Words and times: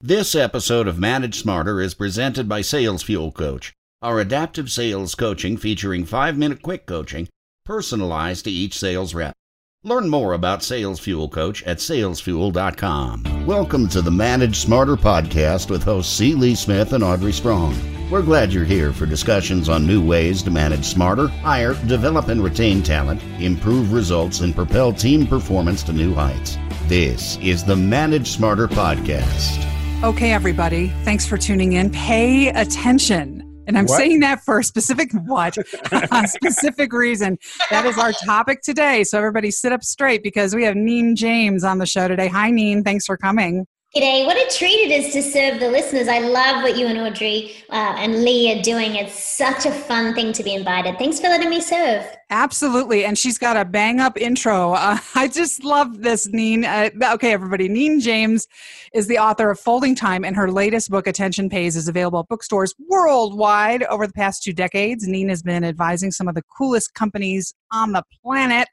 This 0.00 0.36
episode 0.36 0.86
of 0.86 1.00
Manage 1.00 1.40
Smarter 1.40 1.80
is 1.80 1.92
presented 1.92 2.48
by 2.48 2.60
Sales 2.60 3.02
Fuel 3.02 3.32
Coach, 3.32 3.72
our 4.00 4.20
adaptive 4.20 4.70
sales 4.70 5.16
coaching 5.16 5.56
featuring 5.56 6.04
five 6.04 6.38
minute 6.38 6.62
quick 6.62 6.86
coaching 6.86 7.26
personalized 7.64 8.44
to 8.44 8.50
each 8.52 8.78
sales 8.78 9.12
rep. 9.12 9.34
Learn 9.82 10.08
more 10.08 10.34
about 10.34 10.62
Sales 10.62 11.00
Fuel 11.00 11.28
Coach 11.28 11.64
at 11.64 11.78
salesfuel.com. 11.78 13.44
Welcome 13.44 13.88
to 13.88 14.00
the 14.00 14.12
Manage 14.12 14.58
Smarter 14.58 14.94
podcast 14.94 15.68
with 15.68 15.82
hosts 15.82 16.14
C. 16.14 16.32
Lee 16.32 16.54
Smith 16.54 16.92
and 16.92 17.02
Audrey 17.02 17.32
Strong. 17.32 17.76
We're 18.08 18.22
glad 18.22 18.52
you're 18.52 18.64
here 18.64 18.92
for 18.92 19.04
discussions 19.04 19.68
on 19.68 19.84
new 19.84 20.00
ways 20.00 20.44
to 20.44 20.50
manage 20.52 20.84
smarter, 20.84 21.26
hire, 21.26 21.74
develop, 21.88 22.28
and 22.28 22.44
retain 22.44 22.84
talent, 22.84 23.20
improve 23.40 23.92
results, 23.92 24.42
and 24.42 24.54
propel 24.54 24.92
team 24.92 25.26
performance 25.26 25.82
to 25.82 25.92
new 25.92 26.14
heights. 26.14 26.56
This 26.84 27.36
is 27.38 27.64
the 27.64 27.74
Manage 27.74 28.28
Smarter 28.28 28.68
podcast. 28.68 29.74
Okay, 30.04 30.32
everybody, 30.32 30.90
thanks 31.02 31.26
for 31.26 31.36
tuning 31.36 31.72
in. 31.72 31.90
Pay 31.90 32.50
attention. 32.50 33.42
And 33.66 33.76
I'm 33.76 33.86
what? 33.86 33.96
saying 33.96 34.20
that 34.20 34.44
for 34.44 34.60
a 34.60 34.64
specific 34.64 35.10
what? 35.26 35.58
a 35.92 36.28
specific 36.28 36.92
reason. 36.92 37.36
That 37.70 37.84
is 37.84 37.98
our 37.98 38.12
topic 38.12 38.62
today. 38.62 39.02
So 39.02 39.18
everybody 39.18 39.50
sit 39.50 39.72
up 39.72 39.82
straight 39.82 40.22
because 40.22 40.54
we 40.54 40.62
have 40.62 40.76
Neen 40.76 41.16
James 41.16 41.64
on 41.64 41.78
the 41.78 41.84
show 41.84 42.06
today. 42.06 42.28
Hi 42.28 42.48
Neen, 42.48 42.84
thanks 42.84 43.06
for 43.06 43.16
coming. 43.16 43.66
G'day. 43.96 44.26
What 44.26 44.36
a 44.36 44.54
treat 44.54 44.68
it 44.68 44.90
is 44.90 45.14
to 45.14 45.22
serve 45.22 45.60
the 45.60 45.70
listeners. 45.70 46.08
I 46.08 46.18
love 46.18 46.62
what 46.62 46.76
you 46.76 46.88
and 46.88 46.98
Audrey 46.98 47.52
uh, 47.70 47.94
and 47.96 48.22
Lee 48.22 48.52
are 48.52 48.62
doing. 48.62 48.96
It's 48.96 49.18
such 49.18 49.64
a 49.64 49.70
fun 49.70 50.14
thing 50.14 50.34
to 50.34 50.42
be 50.42 50.52
invited. 50.52 50.98
Thanks 50.98 51.18
for 51.18 51.28
letting 51.28 51.48
me 51.48 51.62
serve. 51.62 52.04
Absolutely. 52.28 53.06
And 53.06 53.16
she's 53.16 53.38
got 53.38 53.56
a 53.56 53.64
bang 53.64 53.98
up 53.98 54.18
intro. 54.18 54.74
Uh, 54.74 54.98
I 55.14 55.28
just 55.28 55.64
love 55.64 56.02
this, 56.02 56.28
Neen. 56.28 56.66
Uh, 56.66 57.14
okay, 57.14 57.32
everybody. 57.32 57.66
Neen 57.66 57.98
James 58.00 58.46
is 58.92 59.06
the 59.06 59.16
author 59.16 59.50
of 59.50 59.58
Folding 59.58 59.94
Time, 59.94 60.22
and 60.22 60.36
her 60.36 60.52
latest 60.52 60.90
book, 60.90 61.06
Attention 61.06 61.48
Pays, 61.48 61.74
is 61.74 61.88
available 61.88 62.20
at 62.20 62.28
bookstores 62.28 62.74
worldwide 62.90 63.84
over 63.84 64.06
the 64.06 64.12
past 64.12 64.42
two 64.42 64.52
decades. 64.52 65.08
Neen 65.08 65.30
has 65.30 65.42
been 65.42 65.64
advising 65.64 66.10
some 66.10 66.28
of 66.28 66.34
the 66.34 66.42
coolest 66.58 66.92
companies 66.92 67.54
on 67.72 67.92
the 67.92 68.02
planet 68.22 68.68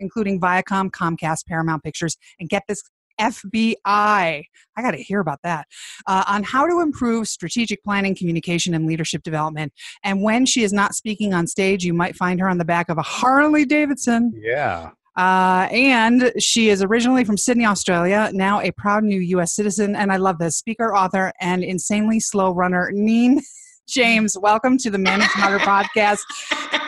including 0.00 0.40
Viacom, 0.40 0.90
Comcast, 0.90 1.46
Paramount 1.46 1.84
Pictures, 1.84 2.16
and 2.40 2.48
get 2.48 2.64
this 2.66 2.82
FBI. 3.20 3.76
I 3.86 4.82
got 4.82 4.92
to 4.92 4.96
hear 4.96 5.20
about 5.20 5.40
that 5.42 5.66
uh, 6.06 6.24
on 6.26 6.42
how 6.42 6.66
to 6.66 6.80
improve 6.80 7.28
strategic 7.28 7.82
planning, 7.84 8.14
communication, 8.14 8.74
and 8.74 8.86
leadership 8.86 9.22
development. 9.22 9.72
And 10.02 10.22
when 10.22 10.46
she 10.46 10.62
is 10.62 10.72
not 10.72 10.94
speaking 10.94 11.34
on 11.34 11.46
stage, 11.46 11.84
you 11.84 11.94
might 11.94 12.16
find 12.16 12.40
her 12.40 12.48
on 12.48 12.58
the 12.58 12.64
back 12.64 12.88
of 12.88 12.98
a 12.98 13.02
Harley 13.02 13.64
Davidson. 13.64 14.32
Yeah. 14.36 14.90
Uh, 15.16 15.68
and 15.70 16.32
she 16.40 16.70
is 16.70 16.82
originally 16.82 17.24
from 17.24 17.36
Sydney, 17.36 17.66
Australia, 17.66 18.30
now 18.32 18.60
a 18.60 18.72
proud 18.72 19.04
new 19.04 19.20
U.S. 19.20 19.54
citizen. 19.54 19.94
And 19.94 20.10
I 20.10 20.16
love 20.16 20.38
this 20.38 20.56
speaker, 20.56 20.94
author, 20.94 21.32
and 21.40 21.62
insanely 21.62 22.18
slow 22.18 22.50
runner, 22.50 22.90
Neen 22.92 23.40
James. 23.88 24.36
Welcome 24.38 24.78
to 24.78 24.90
the 24.90 24.98
Manage 24.98 25.28
Smarter 25.30 25.58
podcast 25.58 26.20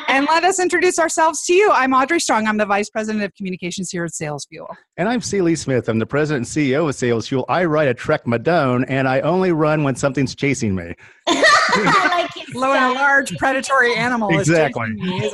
and 0.08 0.26
let 0.26 0.44
us 0.44 0.58
introduce 0.58 0.98
ourselves 0.98 1.44
to 1.46 1.52
you. 1.52 1.70
I'm 1.70 1.92
Audrey 1.92 2.20
Strong. 2.20 2.46
I'm 2.46 2.56
the 2.56 2.66
Vice 2.66 2.88
President 2.88 3.24
of 3.24 3.34
Communications 3.34 3.90
here 3.90 4.04
at 4.04 4.14
Sales 4.14 4.46
Fuel. 4.46 4.68
And 4.96 5.08
I'm 5.08 5.20
C. 5.20 5.42
Lee 5.42 5.56
Smith. 5.56 5.88
I'm 5.88 5.98
the 5.98 6.06
President 6.06 6.46
and 6.46 6.64
CEO 6.64 6.88
of 6.88 6.94
Sales 6.94 7.28
Fuel. 7.28 7.44
I 7.48 7.64
ride 7.64 7.88
a 7.88 7.94
Trek 7.94 8.24
Madone, 8.24 8.84
and 8.88 9.06
I 9.08 9.20
only 9.20 9.52
run 9.52 9.82
when 9.82 9.94
something's 9.94 10.34
chasing 10.34 10.74
me. 10.74 10.94
I 11.26 12.30
like 12.36 12.54
Low 12.54 12.72
and 12.72 12.96
a 12.96 12.98
large 12.98 13.36
predatory 13.36 13.94
animal. 13.94 14.36
Exactly. 14.38 14.86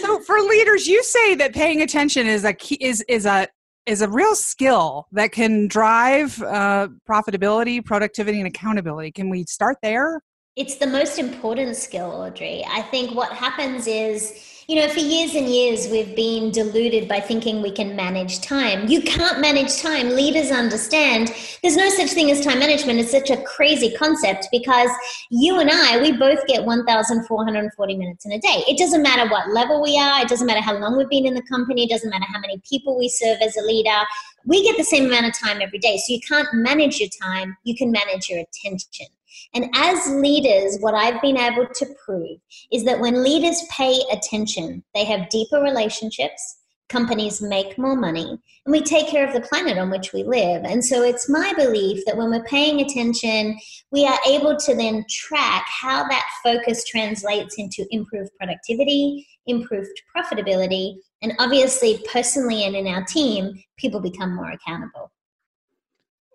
so 0.00 0.20
for 0.20 0.40
leaders, 0.40 0.86
you 0.86 1.02
say 1.02 1.34
that 1.36 1.52
paying 1.54 1.80
attention 1.82 2.26
is 2.26 2.44
a 2.44 2.52
key, 2.52 2.76
is 2.80 3.02
is 3.08 3.24
a 3.26 3.48
is 3.86 4.02
a 4.02 4.08
real 4.08 4.34
skill 4.34 5.06
that 5.12 5.32
can 5.32 5.66
drive 5.68 6.40
uh, 6.42 6.88
profitability, 7.08 7.84
productivity, 7.84 8.38
and 8.38 8.46
accountability. 8.46 9.12
Can 9.12 9.28
we 9.28 9.44
start 9.44 9.76
there? 9.82 10.22
It's 10.56 10.76
the 10.76 10.86
most 10.86 11.18
important 11.18 11.76
skill, 11.76 12.10
Audrey. 12.10 12.64
I 12.68 12.82
think 12.82 13.14
what 13.14 13.32
happens 13.32 13.86
is, 13.86 14.53
you 14.66 14.76
know, 14.76 14.88
for 14.88 15.00
years 15.00 15.34
and 15.34 15.48
years, 15.48 15.88
we've 15.88 16.16
been 16.16 16.50
deluded 16.50 17.06
by 17.06 17.20
thinking 17.20 17.60
we 17.60 17.70
can 17.70 17.94
manage 17.94 18.40
time. 18.40 18.88
You 18.88 19.02
can't 19.02 19.40
manage 19.40 19.80
time. 19.80 20.10
Leaders 20.10 20.50
understand 20.50 21.34
there's 21.62 21.76
no 21.76 21.88
such 21.90 22.10
thing 22.10 22.30
as 22.30 22.42
time 22.42 22.58
management. 22.58 22.98
It's 22.98 23.10
such 23.10 23.30
a 23.30 23.42
crazy 23.42 23.94
concept 23.94 24.48
because 24.50 24.88
you 25.30 25.60
and 25.60 25.70
I, 25.70 26.00
we 26.00 26.12
both 26.12 26.46
get 26.46 26.64
1,440 26.64 27.96
minutes 27.96 28.24
in 28.24 28.32
a 28.32 28.38
day. 28.38 28.64
It 28.66 28.78
doesn't 28.78 29.02
matter 29.02 29.28
what 29.30 29.50
level 29.50 29.82
we 29.82 29.98
are, 29.98 30.22
it 30.22 30.28
doesn't 30.28 30.46
matter 30.46 30.62
how 30.62 30.78
long 30.78 30.96
we've 30.96 31.10
been 31.10 31.26
in 31.26 31.34
the 31.34 31.42
company, 31.42 31.84
it 31.84 31.90
doesn't 31.90 32.08
matter 32.08 32.26
how 32.32 32.40
many 32.40 32.60
people 32.68 32.98
we 32.98 33.08
serve 33.08 33.38
as 33.42 33.56
a 33.56 33.62
leader. 33.62 34.00
We 34.46 34.62
get 34.62 34.76
the 34.78 34.84
same 34.84 35.06
amount 35.06 35.26
of 35.26 35.38
time 35.38 35.60
every 35.60 35.78
day. 35.78 35.98
So 35.98 36.12
you 36.14 36.20
can't 36.20 36.48
manage 36.54 37.00
your 37.00 37.10
time, 37.22 37.56
you 37.64 37.76
can 37.76 37.92
manage 37.92 38.30
your 38.30 38.40
attention. 38.40 39.06
And 39.54 39.70
as 39.74 40.08
leaders, 40.10 40.78
what 40.80 40.94
I've 40.94 41.20
been 41.22 41.36
able 41.36 41.66
to 41.66 41.94
prove 42.04 42.38
is 42.72 42.84
that 42.84 43.00
when 43.00 43.22
leaders 43.22 43.62
pay 43.70 44.00
attention, 44.12 44.84
they 44.94 45.04
have 45.04 45.28
deeper 45.28 45.60
relationships, 45.60 46.58
companies 46.88 47.40
make 47.40 47.78
more 47.78 47.96
money, 47.96 48.38
and 48.66 48.72
we 48.72 48.80
take 48.80 49.08
care 49.08 49.26
of 49.26 49.34
the 49.34 49.46
planet 49.48 49.78
on 49.78 49.90
which 49.90 50.12
we 50.12 50.22
live. 50.22 50.64
And 50.64 50.84
so 50.84 51.02
it's 51.02 51.28
my 51.28 51.52
belief 51.56 52.04
that 52.06 52.16
when 52.16 52.30
we're 52.30 52.44
paying 52.44 52.80
attention, 52.80 53.58
we 53.90 54.06
are 54.06 54.18
able 54.28 54.56
to 54.56 54.74
then 54.74 55.04
track 55.08 55.66
how 55.68 56.06
that 56.08 56.24
focus 56.42 56.84
translates 56.84 57.56
into 57.58 57.86
improved 57.90 58.30
productivity, 58.38 59.26
improved 59.46 59.90
profitability, 60.16 60.96
and 61.22 61.32
obviously, 61.38 62.04
personally 62.12 62.64
and 62.64 62.76
in 62.76 62.86
our 62.86 63.02
team, 63.04 63.54
people 63.78 63.98
become 63.98 64.34
more 64.34 64.50
accountable. 64.50 65.10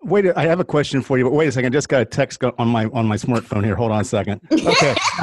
Wait, 0.02 0.26
I 0.34 0.46
have 0.46 0.60
a 0.60 0.64
question 0.64 1.02
for 1.02 1.18
you. 1.18 1.24
But 1.24 1.32
wait 1.32 1.48
a 1.48 1.52
second, 1.52 1.66
I 1.66 1.76
just 1.76 1.88
got 1.88 2.00
a 2.00 2.06
text 2.06 2.42
on 2.42 2.68
my 2.68 2.86
on 2.86 3.06
my 3.06 3.16
smartphone 3.16 3.64
here. 3.64 3.76
Hold 3.76 3.92
on 3.92 4.00
a 4.00 4.04
second. 4.04 4.40
Okay, 4.50 4.94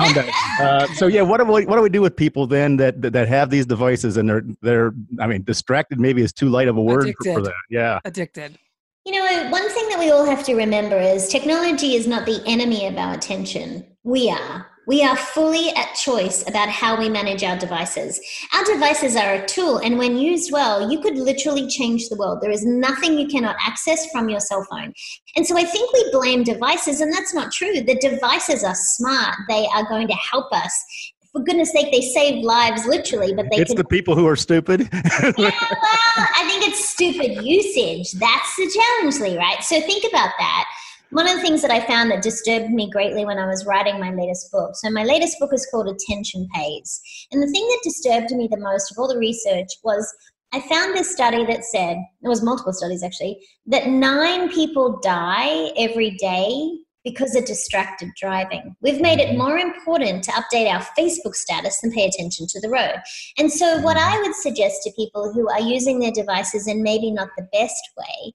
uh, 0.62 0.86
so 0.94 1.08
yeah, 1.08 1.24
what 1.24 1.40
do 1.40 1.46
we 1.46 1.66
what 1.66 1.76
do 1.76 1.82
we 1.82 1.90
do 1.90 2.02
with 2.02 2.16
people 2.16 2.46
then 2.46 2.78
that, 2.78 3.02
that, 3.02 3.14
that 3.14 3.28
have 3.28 3.50
these 3.50 3.66
devices 3.66 4.18
and 4.18 4.30
they're 4.30 4.44
they're 4.62 4.94
I 5.20 5.26
mean 5.26 5.44
distracted 5.44 6.00
maybe 6.00 6.22
is 6.22 6.32
too 6.32 6.50
light 6.50 6.68
of 6.68 6.78
a 6.78 6.82
word 6.82 7.12
for, 7.24 7.34
for 7.34 7.42
that. 7.42 7.54
Yeah, 7.72 8.00
addicted. 8.06 8.58
You 9.06 9.14
know, 9.14 9.50
one 9.50 9.70
thing 9.70 9.88
that 9.90 10.00
we 10.00 10.12
all 10.12 10.26
have 10.26 10.44
to 10.44 10.54
remember 10.54 11.00
is 11.00 11.30
technology 11.30 11.96
is 11.96 12.08
not 12.08 12.26
the 12.26 12.44
enemy 12.46 12.86
of 12.86 12.98
our 12.98 13.14
attention. 13.14 13.86
We 14.04 14.30
are. 14.30 14.68
We 14.88 15.04
are 15.04 15.18
fully 15.18 15.70
at 15.72 15.96
choice 15.96 16.48
about 16.48 16.70
how 16.70 16.98
we 16.98 17.10
manage 17.10 17.44
our 17.44 17.58
devices. 17.58 18.22
Our 18.54 18.64
devices 18.64 19.18
are 19.18 19.34
a 19.34 19.46
tool, 19.46 19.80
and 19.80 19.98
when 19.98 20.16
used 20.16 20.50
well, 20.54 20.90
you 20.90 21.02
could 21.02 21.18
literally 21.18 21.68
change 21.68 22.08
the 22.08 22.16
world. 22.16 22.40
There 22.42 22.52
is 22.52 22.66
nothing 22.66 23.20
you 23.20 23.28
cannot 23.28 23.58
access 23.60 24.10
from 24.12 24.30
your 24.30 24.40
cell 24.40 24.66
phone. 24.72 24.94
And 25.36 25.46
so 25.46 25.58
I 25.58 25.66
think 25.66 25.92
we 25.92 26.10
blame 26.14 26.44
devices, 26.44 27.02
and 27.02 27.12
that's 27.12 27.34
not 27.34 27.52
true. 27.52 27.82
The 27.82 28.00
devices 28.00 28.64
are 28.64 28.76
smart, 28.76 29.36
they 29.50 29.68
are 29.76 29.84
going 29.90 30.08
to 30.08 30.16
help 30.16 30.54
us 30.54 30.74
for 31.34 31.44
goodness 31.44 31.74
sake, 31.74 31.92
they 31.92 32.02
save 32.02 32.44
lives 32.44 32.86
literally, 32.86 33.34
but 33.34 33.48
they 33.52 33.58
It's 33.58 33.72
can, 33.72 33.76
the 33.76 33.84
people 33.84 34.16
who 34.16 34.26
are 34.26 34.38
stupid. 34.38 34.88
yeah, 34.94 35.34
well, 35.38 35.52
I 36.18 36.48
think 36.48 36.66
it's 36.66 36.88
stupid 36.88 37.44
usage. 37.44 38.14
That's 38.14 38.56
the 38.56 38.72
challenge, 38.74 39.20
Lee, 39.20 39.38
right? 39.38 39.62
So 39.62 39.82
think 39.82 40.06
about 40.10 40.32
that 40.40 40.66
one 41.12 41.28
of 41.28 41.36
the 41.36 41.42
things 41.42 41.62
that 41.62 41.72
I 41.72 41.86
found 41.86 42.12
that 42.12 42.22
disturbed 42.22 42.70
me 42.70 42.90
greatly 42.90 43.26
when 43.26 43.40
I 43.40 43.48
was 43.48 43.66
writing 43.66 44.00
my 44.00 44.12
latest 44.12 44.52
book. 44.52 44.76
So, 44.76 44.90
my 44.90 45.04
latest 45.04 45.40
book 45.40 45.54
is 45.54 45.68
called 45.72 45.88
Attention 45.88 46.48
Pays. 46.54 47.02
And 47.32 47.42
the 47.42 47.48
thing 47.48 47.66
that 47.68 47.80
disturbed 47.84 48.32
me 48.32 48.48
the 48.50 48.60
most 48.60 48.92
of 48.92 48.98
all 48.98 49.08
the 49.08 49.18
research 49.18 49.70
was 49.84 50.14
I 50.54 50.62
found 50.62 50.96
this 50.96 51.12
study 51.12 51.46
that 51.46 51.66
said, 51.66 51.98
it 52.24 52.28
was 52.28 52.42
multiple 52.42 52.74
studies 52.74 53.04
actually, 53.04 53.40
that 53.66 53.88
nine 53.88 54.50
people 54.50 55.00
die 55.02 55.72
every 55.78 56.12
day 56.12 56.78
because 57.04 57.36
of 57.36 57.46
distracted 57.46 58.10
driving. 58.20 58.76
We've 58.82 59.00
made 59.00 59.20
it 59.20 59.38
more 59.38 59.58
important 59.58 60.24
to 60.26 60.32
update 60.32 60.70
our 60.70 60.86
Facebook 60.98 61.36
status 61.36 61.80
than 61.80 61.92
pay 61.92 62.06
attention 62.06 62.48
to 62.50 62.60
the 62.60 62.70
road. 62.70 62.96
And 63.38 63.52
so, 63.52 63.80
what 63.80 63.98
I 63.98 64.20
would 64.22 64.36
suggest 64.36 64.84
to 64.84 64.92
people 64.96 65.32
who 65.34 65.50
are 65.50 65.62
using 65.62 66.00
their 66.00 66.12
devices 66.12 66.68
in 66.68 66.84
maybe 66.84 67.12
not 67.12 67.30
the 67.38 67.48
best 67.54 67.82
way 67.98 68.34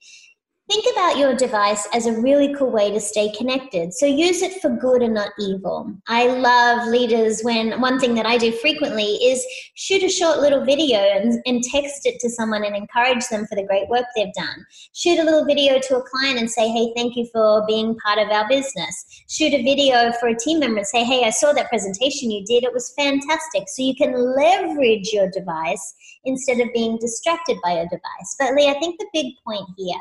Think 0.73 0.87
about 0.97 1.19
your 1.19 1.35
device 1.35 1.87
as 1.93 2.07
a 2.07 2.19
really 2.19 2.55
cool 2.55 2.71
way 2.71 2.91
to 2.91 2.99
stay 2.99 3.31
connected. 3.33 3.93
So 3.93 4.07
use 4.07 4.41
it 4.41 4.59
for 4.63 4.71
good 4.71 5.03
and 5.03 5.13
not 5.13 5.29
evil. 5.39 5.95
I 6.09 6.29
love 6.29 6.89
leaders 6.89 7.43
when 7.43 7.79
one 7.79 8.01
thing 8.01 8.15
that 8.15 8.25
I 8.25 8.39
do 8.39 8.53
frequently 8.53 9.05
is 9.05 9.45
shoot 9.75 10.03
a 10.03 10.09
short 10.09 10.39
little 10.39 10.65
video 10.65 10.97
and, 10.97 11.43
and 11.45 11.63
text 11.63 12.07
it 12.07 12.19
to 12.21 12.31
someone 12.31 12.65
and 12.65 12.75
encourage 12.75 13.29
them 13.29 13.45
for 13.49 13.55
the 13.55 13.67
great 13.67 13.87
work 13.91 14.07
they've 14.17 14.33
done. 14.33 14.65
Shoot 14.95 15.19
a 15.19 15.25
little 15.25 15.45
video 15.45 15.79
to 15.79 15.99
a 15.99 16.09
client 16.09 16.39
and 16.39 16.51
say, 16.51 16.71
hey, 16.71 16.91
thank 16.97 17.17
you 17.17 17.29
for 17.35 17.67
being 17.67 17.95
part 17.99 18.19
of 18.19 18.31
our 18.31 18.49
business. 18.49 19.25
Shoot 19.29 19.53
a 19.53 19.63
video 19.63 20.11
for 20.21 20.29
a 20.29 20.39
team 20.39 20.61
member 20.61 20.79
and 20.79 20.87
say, 20.87 21.05
hey, 21.05 21.25
I 21.25 21.31
saw 21.31 21.53
that 21.53 21.69
presentation 21.69 22.31
you 22.31 22.47
did. 22.47 22.65
It 22.65 22.73
was 22.73 22.95
fantastic. 22.97 23.65
So 23.67 23.83
you 23.83 23.95
can 23.95 24.15
leverage 24.15 25.13
your 25.13 25.31
device 25.31 25.95
instead 26.25 26.61
of 26.61 26.73
being 26.73 26.97
distracted 26.97 27.59
by 27.63 27.75
your 27.75 27.89
device. 27.91 28.37
But 28.39 28.55
Lee, 28.55 28.71
I 28.71 28.79
think 28.79 28.99
the 28.99 29.09
big 29.13 29.35
point 29.45 29.69
here 29.77 30.01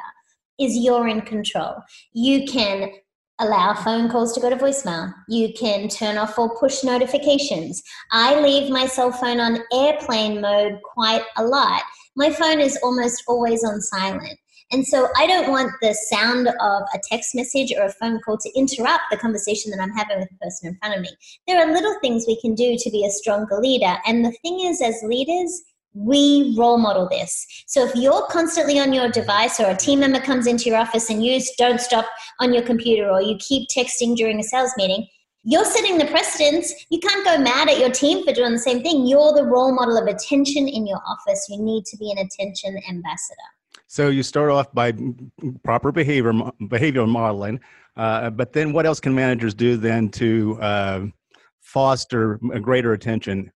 is 0.63 0.77
you're 0.77 1.07
in 1.07 1.21
control. 1.21 1.75
You 2.13 2.45
can 2.45 2.91
allow 3.39 3.73
phone 3.73 4.09
calls 4.09 4.33
to 4.33 4.39
go 4.39 4.49
to 4.49 4.55
voicemail. 4.55 5.13
You 5.27 5.51
can 5.53 5.89
turn 5.89 6.17
off 6.17 6.37
all 6.37 6.49
push 6.49 6.83
notifications. 6.83 7.81
I 8.11 8.39
leave 8.39 8.71
my 8.71 8.85
cell 8.85 9.11
phone 9.11 9.39
on 9.39 9.59
airplane 9.73 10.41
mode 10.41 10.79
quite 10.93 11.23
a 11.37 11.43
lot. 11.43 11.81
My 12.15 12.29
phone 12.29 12.59
is 12.59 12.77
almost 12.83 13.23
always 13.27 13.63
on 13.63 13.81
silent. 13.81 14.37
And 14.73 14.87
so 14.87 15.09
I 15.17 15.27
don't 15.27 15.49
want 15.49 15.71
the 15.81 15.93
sound 15.93 16.47
of 16.47 16.83
a 16.93 16.99
text 17.11 17.35
message 17.35 17.73
or 17.77 17.85
a 17.85 17.91
phone 17.91 18.21
call 18.21 18.37
to 18.37 18.51
interrupt 18.55 19.03
the 19.11 19.17
conversation 19.17 19.69
that 19.71 19.81
I'm 19.81 19.91
having 19.91 20.19
with 20.19 20.29
the 20.29 20.37
person 20.37 20.69
in 20.69 20.77
front 20.77 20.95
of 20.95 21.01
me. 21.01 21.09
There 21.45 21.59
are 21.59 21.73
little 21.73 21.97
things 22.01 22.25
we 22.25 22.39
can 22.39 22.55
do 22.55 22.77
to 22.77 22.89
be 22.89 23.05
a 23.05 23.09
stronger 23.09 23.57
leader. 23.57 23.97
And 24.05 24.23
the 24.23 24.31
thing 24.41 24.61
is, 24.61 24.81
as 24.81 24.95
leaders, 25.03 25.61
we 25.93 26.55
role 26.57 26.77
model 26.77 27.07
this. 27.09 27.45
So 27.67 27.85
if 27.85 27.95
you're 27.95 28.25
constantly 28.27 28.79
on 28.79 28.93
your 28.93 29.09
device 29.09 29.59
or 29.59 29.69
a 29.69 29.75
team 29.75 29.99
member 29.99 30.19
comes 30.19 30.47
into 30.47 30.69
your 30.69 30.77
office 30.77 31.09
and 31.09 31.23
you 31.23 31.39
don't 31.57 31.81
stop 31.81 32.05
on 32.39 32.53
your 32.53 32.63
computer 32.63 33.09
or 33.09 33.21
you 33.21 33.37
keep 33.39 33.67
texting 33.69 34.15
during 34.15 34.39
a 34.39 34.43
sales 34.43 34.71
meeting, 34.77 35.07
you're 35.43 35.65
setting 35.65 35.97
the 35.97 36.05
precedence. 36.05 36.71
You 36.89 36.99
can't 36.99 37.25
go 37.25 37.37
mad 37.39 37.67
at 37.67 37.79
your 37.79 37.89
team 37.89 38.23
for 38.23 38.31
doing 38.31 38.51
the 38.53 38.59
same 38.59 38.83
thing. 38.83 39.07
You're 39.07 39.33
the 39.33 39.43
role 39.43 39.73
model 39.73 39.97
of 39.97 40.07
attention 40.07 40.67
in 40.67 40.85
your 40.85 41.01
office. 41.07 41.47
You 41.49 41.61
need 41.61 41.85
to 41.85 41.97
be 41.97 42.11
an 42.11 42.19
attention 42.19 42.79
ambassador. 42.89 43.41
So 43.87 44.09
you 44.09 44.23
start 44.23 44.51
off 44.51 44.71
by 44.73 44.93
proper 45.63 45.91
behavior 45.91 46.31
behavioral 46.31 47.09
modeling, 47.09 47.59
uh, 47.97 48.29
but 48.29 48.53
then 48.53 48.71
what 48.71 48.85
else 48.85 49.01
can 49.01 49.13
managers 49.13 49.53
do 49.53 49.75
then 49.75 50.07
to 50.09 50.57
uh, 50.61 51.05
foster 51.59 52.39
a 52.53 52.59
greater 52.59 52.93
attention 52.93 53.51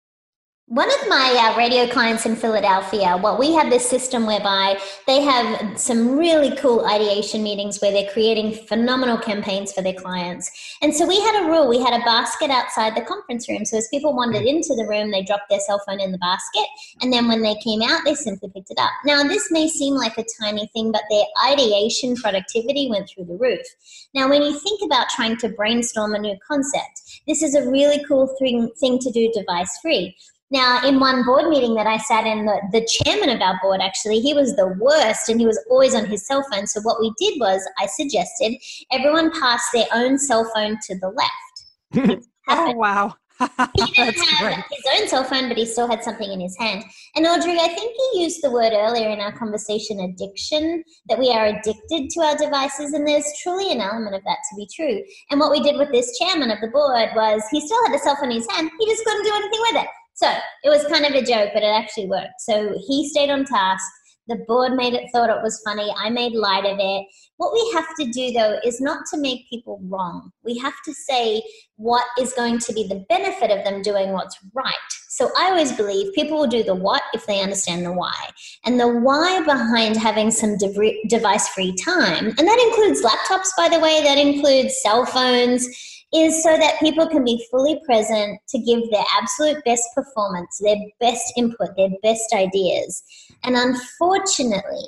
one 0.75 0.91
of 0.91 1.09
my 1.09 1.53
uh, 1.53 1.56
radio 1.56 1.87
clients 1.87 2.26
in 2.26 2.35
Philadelphia, 2.35 3.17
well, 3.23 3.38
we 3.38 3.55
have 3.55 3.71
this 3.71 3.88
system 3.88 4.26
whereby 4.26 4.76
they 5.06 5.21
have 5.21 5.79
some 5.79 6.19
really 6.19 6.56
cool 6.56 6.85
ideation 6.85 7.44
meetings 7.44 7.79
where 7.81 7.93
they're 7.93 8.11
creating 8.11 8.53
phenomenal 8.67 9.17
campaigns 9.17 9.73
for 9.73 9.82
their 9.82 9.94
clients. 9.94 10.50
And 10.82 10.93
so 10.93 11.06
we 11.06 11.21
had 11.21 11.44
a 11.44 11.47
rule 11.49 11.69
we 11.69 11.81
had 11.81 11.94
a 11.94 12.05
basket 12.05 12.50
outside 12.50 12.97
the 12.97 13.03
conference 13.03 13.49
room. 13.49 13.65
So 13.65 13.79
as 13.79 13.87
people 13.88 14.17
wandered 14.17 14.43
into 14.43 14.75
the 14.75 14.85
room, 14.91 15.12
they 15.12 15.23
dropped 15.23 15.49
their 15.49 15.61
cell 15.61 15.81
phone 15.87 16.00
in 16.00 16.11
the 16.11 16.19
basket. 16.19 16.67
And 17.00 17.12
then 17.12 17.29
when 17.29 17.43
they 17.43 17.55
came 17.62 17.81
out, 17.81 18.00
they 18.05 18.17
simply 18.17 18.50
picked 18.53 18.73
it 18.73 18.79
up. 18.81 18.91
Now, 19.05 19.23
this 19.23 19.53
may 19.53 19.69
seem 19.69 19.94
like 19.94 20.19
a 20.19 20.25
tiny 20.43 20.69
thing, 20.73 20.91
but 20.91 21.03
their 21.09 21.25
ideation 21.53 22.17
productivity 22.17 22.88
went 22.91 23.09
through 23.09 23.26
the 23.26 23.37
roof. 23.37 23.65
Now, 24.12 24.29
when 24.29 24.43
you 24.43 24.59
think 24.59 24.81
about 24.85 25.09
trying 25.09 25.37
to 25.37 25.50
brainstorm 25.50 26.17
a 26.17 26.19
new 26.19 26.37
concept, 26.44 27.23
this 27.29 27.44
is 27.44 27.55
a 27.55 27.71
really 27.71 28.05
cool 28.09 28.26
thing, 28.41 28.73
thing 28.81 28.99
to 28.99 29.12
do 29.12 29.31
device 29.32 29.79
free 29.81 30.17
now, 30.50 30.87
in 30.87 31.00
one 31.00 31.25
board 31.25 31.49
meeting 31.49 31.75
that 31.75 31.87
I 31.87 31.96
sat 31.96 32.26
in, 32.26 32.44
the, 32.44 32.61
the 32.70 32.87
chairman 32.87 33.31
of 33.31 33.41
our 33.41 33.58
board 33.62 33.81
actually, 33.81 34.20
he 34.20 34.35
was 34.35 34.55
the 34.56 34.69
worst 34.79 35.29
and 35.29 35.41
he 35.41 35.46
was 35.46 35.58
always 35.70 35.94
on 35.94 36.05
his 36.05 36.26
cell 36.26 36.44
phone. 36.52 36.67
So, 36.67 36.81
what 36.82 37.00
we 37.00 37.12
did 37.19 37.41
was 37.41 37.67
I 37.79 37.87
suggested 37.87 38.55
everyone 38.93 39.32
pass 39.41 39.62
their 39.73 39.87
own 39.93 40.19
cell 40.19 40.49
phone 40.55 40.79
to 40.87 40.99
the 40.99 41.08
left. 41.08 42.23
oh, 42.49 42.73
wow. 42.73 43.17
he 43.41 43.85
didn't 43.96 44.29
have 44.29 44.38
great. 44.38 44.64
his 44.70 45.00
own 45.00 45.08
cell 45.08 45.25
phone, 45.25 45.49
but 45.49 45.56
he 45.56 45.67
still 45.67 45.88
had 45.88 46.05
something 46.05 46.31
in 46.31 46.38
his 46.38 46.56
hand. 46.56 46.85
And 47.17 47.26
Audrey, 47.26 47.58
I 47.58 47.67
think 47.67 47.97
you 47.99 48.20
used 48.20 48.40
the 48.43 48.50
word 48.50 48.73
earlier 48.73 49.08
in 49.08 49.19
our 49.19 49.37
conversation 49.37 49.99
addiction, 50.00 50.85
that 51.08 51.19
we 51.19 51.31
are 51.31 51.47
addicted 51.47 52.11
to 52.11 52.20
our 52.20 52.37
devices, 52.37 52.93
and 52.93 53.05
there's 53.05 53.26
truly 53.43 53.73
an 53.73 53.81
element 53.81 54.14
of 54.14 54.23
that 54.23 54.38
to 54.50 54.56
be 54.56 54.69
true. 54.73 55.02
And 55.31 55.40
what 55.40 55.50
we 55.50 55.61
did 55.61 55.79
with 55.79 55.90
this 55.90 56.17
chairman 56.17 56.52
of 56.52 56.61
the 56.61 56.69
board 56.69 57.08
was 57.17 57.43
he 57.50 57.61
still 57.61 57.85
had 57.87 57.97
a 57.97 57.99
cell 57.99 58.14
phone 58.14 58.31
in 58.31 58.37
his 58.37 58.50
hand, 58.50 58.70
he 58.79 58.87
just 58.87 59.05
couldn't 59.05 59.25
do 59.25 59.32
anything 59.35 59.61
with 59.62 59.82
it. 59.82 59.88
So 60.14 60.28
it 60.62 60.69
was 60.69 60.84
kind 60.87 61.05
of 61.05 61.12
a 61.12 61.25
joke, 61.25 61.50
but 61.52 61.62
it 61.62 61.66
actually 61.66 62.06
worked. 62.06 62.40
So 62.40 62.76
he 62.87 63.08
stayed 63.08 63.31
on 63.31 63.44
task. 63.44 63.84
The 64.26 64.37
board 64.49 64.72
made 64.72 64.94
it 64.94 65.11
thought 65.12 65.28
it 65.28 65.43
was 65.43 65.61
funny. 65.64 65.93
I 65.99 66.08
made 66.08 66.32
light 66.32 66.64
of 66.64 66.78
it. 66.81 67.06
What 67.37 67.52
we 67.52 67.72
have 67.75 67.87
to 67.99 68.11
do 68.11 68.32
though 68.32 68.58
is 68.64 68.81
not 68.81 69.05
to 69.12 69.19
make 69.19 69.50
people 69.50 69.81
wrong. 69.82 70.31
We 70.44 70.56
have 70.58 70.72
to 70.87 70.94
say 70.94 71.43
what 71.76 72.05
is 72.19 72.32
going 72.32 72.61
to 72.61 72.72
be 72.72 72.87
the 72.87 73.05
benefit 73.08 73.50
of 73.50 73.64
them 73.64 73.82
doing 73.82 74.12
what's 74.12 74.38
right. 74.55 74.75
So 75.11 75.31
I 75.37 75.50
always 75.50 75.72
believe 75.72 76.14
people 76.14 76.38
will 76.38 76.46
do 76.46 76.62
the 76.62 76.75
what 76.75 77.02
if 77.12 77.26
they 77.26 77.43
understand 77.43 77.84
the 77.84 77.93
why. 77.93 78.31
And 78.64 78.81
the 78.81 78.88
why 78.88 79.43
behind 79.44 79.96
having 79.96 80.31
some 80.31 80.56
device 80.56 81.49
free 81.49 81.75
time, 81.84 82.28
and 82.28 82.49
that 82.49 82.66
includes 82.66 83.02
laptops, 83.02 83.50
by 83.56 83.69
the 83.69 83.81
way, 83.81 84.02
that 84.02 84.19
includes 84.19 84.81
cell 84.81 85.05
phones 85.05 85.69
is 86.14 86.43
so 86.43 86.56
that 86.56 86.78
people 86.81 87.08
can 87.08 87.25
be 87.25 87.44
fully 87.50 87.81
present 87.84 88.38
to 88.49 88.58
give 88.58 88.88
their 88.90 89.05
absolute 89.20 89.64
best 89.64 89.82
performance, 89.94 90.61
their 90.62 90.76
best 91.00 91.32
input, 91.37 91.76
their 91.76 91.90
best 92.02 92.32
ideas. 92.32 93.02
And 93.43 93.56
unfortunately, 93.56 94.87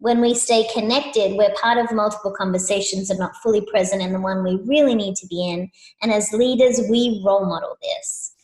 when 0.00 0.20
we 0.20 0.34
stay 0.34 0.66
connected, 0.72 1.36
we're 1.36 1.54
part 1.60 1.78
of 1.78 1.92
multiple 1.92 2.32
conversations 2.36 3.10
and 3.10 3.18
not 3.18 3.36
fully 3.36 3.60
present 3.60 4.02
in 4.02 4.12
the 4.12 4.20
one 4.20 4.44
we 4.44 4.60
really 4.64 4.94
need 4.94 5.16
to 5.16 5.26
be 5.26 5.48
in. 5.48 5.70
And 6.02 6.12
as 6.12 6.32
leaders, 6.32 6.80
we 6.88 7.22
role 7.24 7.46
model 7.46 7.76
this. 7.82 8.34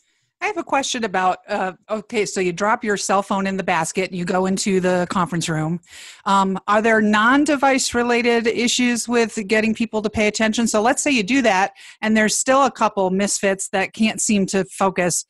I 0.44 0.48
have 0.48 0.58
a 0.58 0.62
question 0.62 1.04
about 1.04 1.38
uh, 1.48 1.72
okay, 1.88 2.26
so 2.26 2.38
you 2.38 2.52
drop 2.52 2.84
your 2.84 2.98
cell 2.98 3.22
phone 3.22 3.46
in 3.46 3.56
the 3.56 3.62
basket, 3.62 4.12
you 4.12 4.26
go 4.26 4.44
into 4.44 4.78
the 4.78 5.06
conference 5.08 5.48
room. 5.48 5.80
Um, 6.26 6.58
are 6.68 6.82
there 6.82 7.00
non 7.00 7.44
device 7.44 7.94
related 7.94 8.46
issues 8.46 9.08
with 9.08 9.38
getting 9.46 9.74
people 9.74 10.02
to 10.02 10.10
pay 10.10 10.26
attention? 10.26 10.66
So 10.66 10.82
let's 10.82 11.02
say 11.02 11.12
you 11.12 11.22
do 11.22 11.40
that, 11.40 11.72
and 12.02 12.14
there's 12.14 12.36
still 12.36 12.66
a 12.66 12.70
couple 12.70 13.08
misfits 13.08 13.70
that 13.70 13.94
can't 13.94 14.20
seem 14.20 14.44
to 14.48 14.66
focus, 14.66 15.24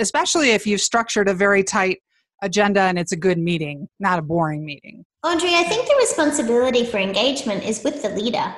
especially 0.00 0.52
if 0.52 0.66
you've 0.66 0.80
structured 0.80 1.28
a 1.28 1.34
very 1.34 1.62
tight 1.62 1.98
agenda 2.40 2.80
and 2.80 2.98
it's 2.98 3.12
a 3.12 3.16
good 3.16 3.36
meeting, 3.36 3.90
not 4.00 4.18
a 4.18 4.22
boring 4.22 4.64
meeting. 4.64 5.04
Audrey, 5.22 5.54
I 5.54 5.64
think 5.64 5.86
the 5.86 5.96
responsibility 5.98 6.86
for 6.86 6.96
engagement 6.96 7.62
is 7.62 7.84
with 7.84 8.00
the 8.00 8.08
leader. 8.08 8.54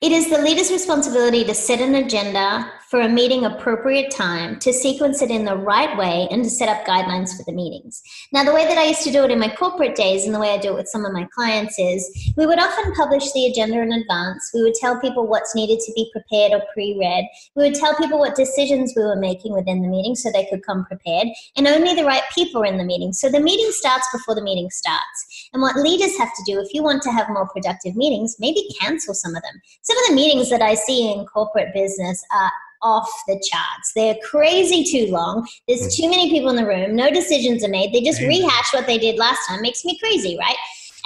It 0.00 0.10
is 0.10 0.28
the 0.28 0.38
leader's 0.38 0.72
responsibility 0.72 1.44
to 1.44 1.54
set 1.54 1.80
an 1.80 1.94
agenda 1.94 2.68
for 2.94 3.00
a 3.00 3.08
meeting 3.08 3.44
appropriate 3.44 4.08
time, 4.12 4.56
to 4.60 4.72
sequence 4.72 5.20
it 5.20 5.28
in 5.28 5.44
the 5.44 5.56
right 5.56 5.98
way, 5.98 6.28
and 6.30 6.44
to 6.44 6.48
set 6.48 6.68
up 6.68 6.86
guidelines 6.86 7.36
for 7.36 7.42
the 7.42 7.50
meetings. 7.50 8.00
Now, 8.30 8.44
the 8.44 8.54
way 8.54 8.68
that 8.68 8.78
I 8.78 8.84
used 8.84 9.02
to 9.02 9.10
do 9.10 9.24
it 9.24 9.32
in 9.32 9.40
my 9.40 9.48
corporate 9.48 9.96
days 9.96 10.24
and 10.24 10.32
the 10.32 10.38
way 10.38 10.50
I 10.50 10.58
do 10.58 10.68
it 10.68 10.76
with 10.76 10.86
some 10.86 11.04
of 11.04 11.12
my 11.12 11.26
clients 11.34 11.74
is 11.76 12.32
we 12.36 12.46
would 12.46 12.60
often 12.60 12.94
publish 12.94 13.32
the 13.32 13.46
agenda 13.46 13.82
in 13.82 13.90
advance. 13.90 14.48
We 14.54 14.62
would 14.62 14.74
tell 14.74 15.00
people 15.00 15.26
what's 15.26 15.56
needed 15.56 15.80
to 15.80 15.92
be 15.96 16.08
prepared 16.12 16.52
or 16.52 16.62
pre 16.72 16.96
read. 16.96 17.24
We 17.56 17.64
would 17.64 17.74
tell 17.74 17.96
people 17.96 18.20
what 18.20 18.36
decisions 18.36 18.92
we 18.96 19.02
were 19.02 19.16
making 19.16 19.54
within 19.54 19.82
the 19.82 19.88
meeting 19.88 20.14
so 20.14 20.30
they 20.30 20.46
could 20.46 20.64
come 20.64 20.84
prepared, 20.84 21.26
and 21.56 21.66
only 21.66 21.96
the 21.96 22.04
right 22.04 22.22
people 22.32 22.62
are 22.62 22.66
in 22.66 22.78
the 22.78 22.84
meeting. 22.84 23.12
So 23.12 23.28
the 23.28 23.40
meeting 23.40 23.72
starts 23.72 24.06
before 24.12 24.36
the 24.36 24.42
meeting 24.44 24.70
starts. 24.70 25.48
And 25.52 25.60
what 25.60 25.74
leaders 25.74 26.16
have 26.18 26.30
to 26.32 26.42
do, 26.46 26.60
if 26.60 26.72
you 26.72 26.84
want 26.84 27.02
to 27.02 27.10
have 27.10 27.28
more 27.28 27.48
productive 27.48 27.96
meetings, 27.96 28.36
maybe 28.38 28.68
cancel 28.80 29.14
some 29.14 29.34
of 29.34 29.42
them. 29.42 29.60
Some 29.82 29.98
of 29.98 30.04
the 30.10 30.14
meetings 30.14 30.48
that 30.50 30.62
I 30.62 30.74
see 30.74 31.10
in 31.12 31.26
corporate 31.26 31.74
business 31.74 32.24
are 32.32 32.52
off 32.84 33.10
the 33.26 33.34
charts. 33.50 33.92
They're 33.96 34.16
crazy 34.22 34.84
too 34.84 35.10
long. 35.10 35.48
There's 35.66 35.88
mm. 35.88 35.96
too 35.96 36.10
many 36.10 36.30
people 36.30 36.50
in 36.50 36.56
the 36.56 36.66
room. 36.66 36.94
No 36.94 37.10
decisions 37.10 37.64
are 37.64 37.68
made. 37.68 37.92
They 37.92 38.02
just 38.02 38.20
rehash 38.20 38.72
what 38.72 38.86
they 38.86 38.98
did 38.98 39.18
last 39.18 39.48
time. 39.48 39.62
Makes 39.62 39.84
me 39.84 39.98
crazy, 39.98 40.36
right? 40.38 40.56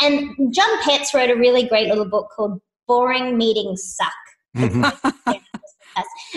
And 0.00 0.52
Jon 0.54 0.82
Petz 0.82 1.14
wrote 1.14 1.30
a 1.30 1.36
really 1.36 1.66
great 1.66 1.88
little 1.88 2.04
book 2.04 2.28
called 2.34 2.60
Boring 2.86 3.38
Meetings 3.38 3.96
Suck. 3.96 4.12
Mm-hmm. 4.56 5.32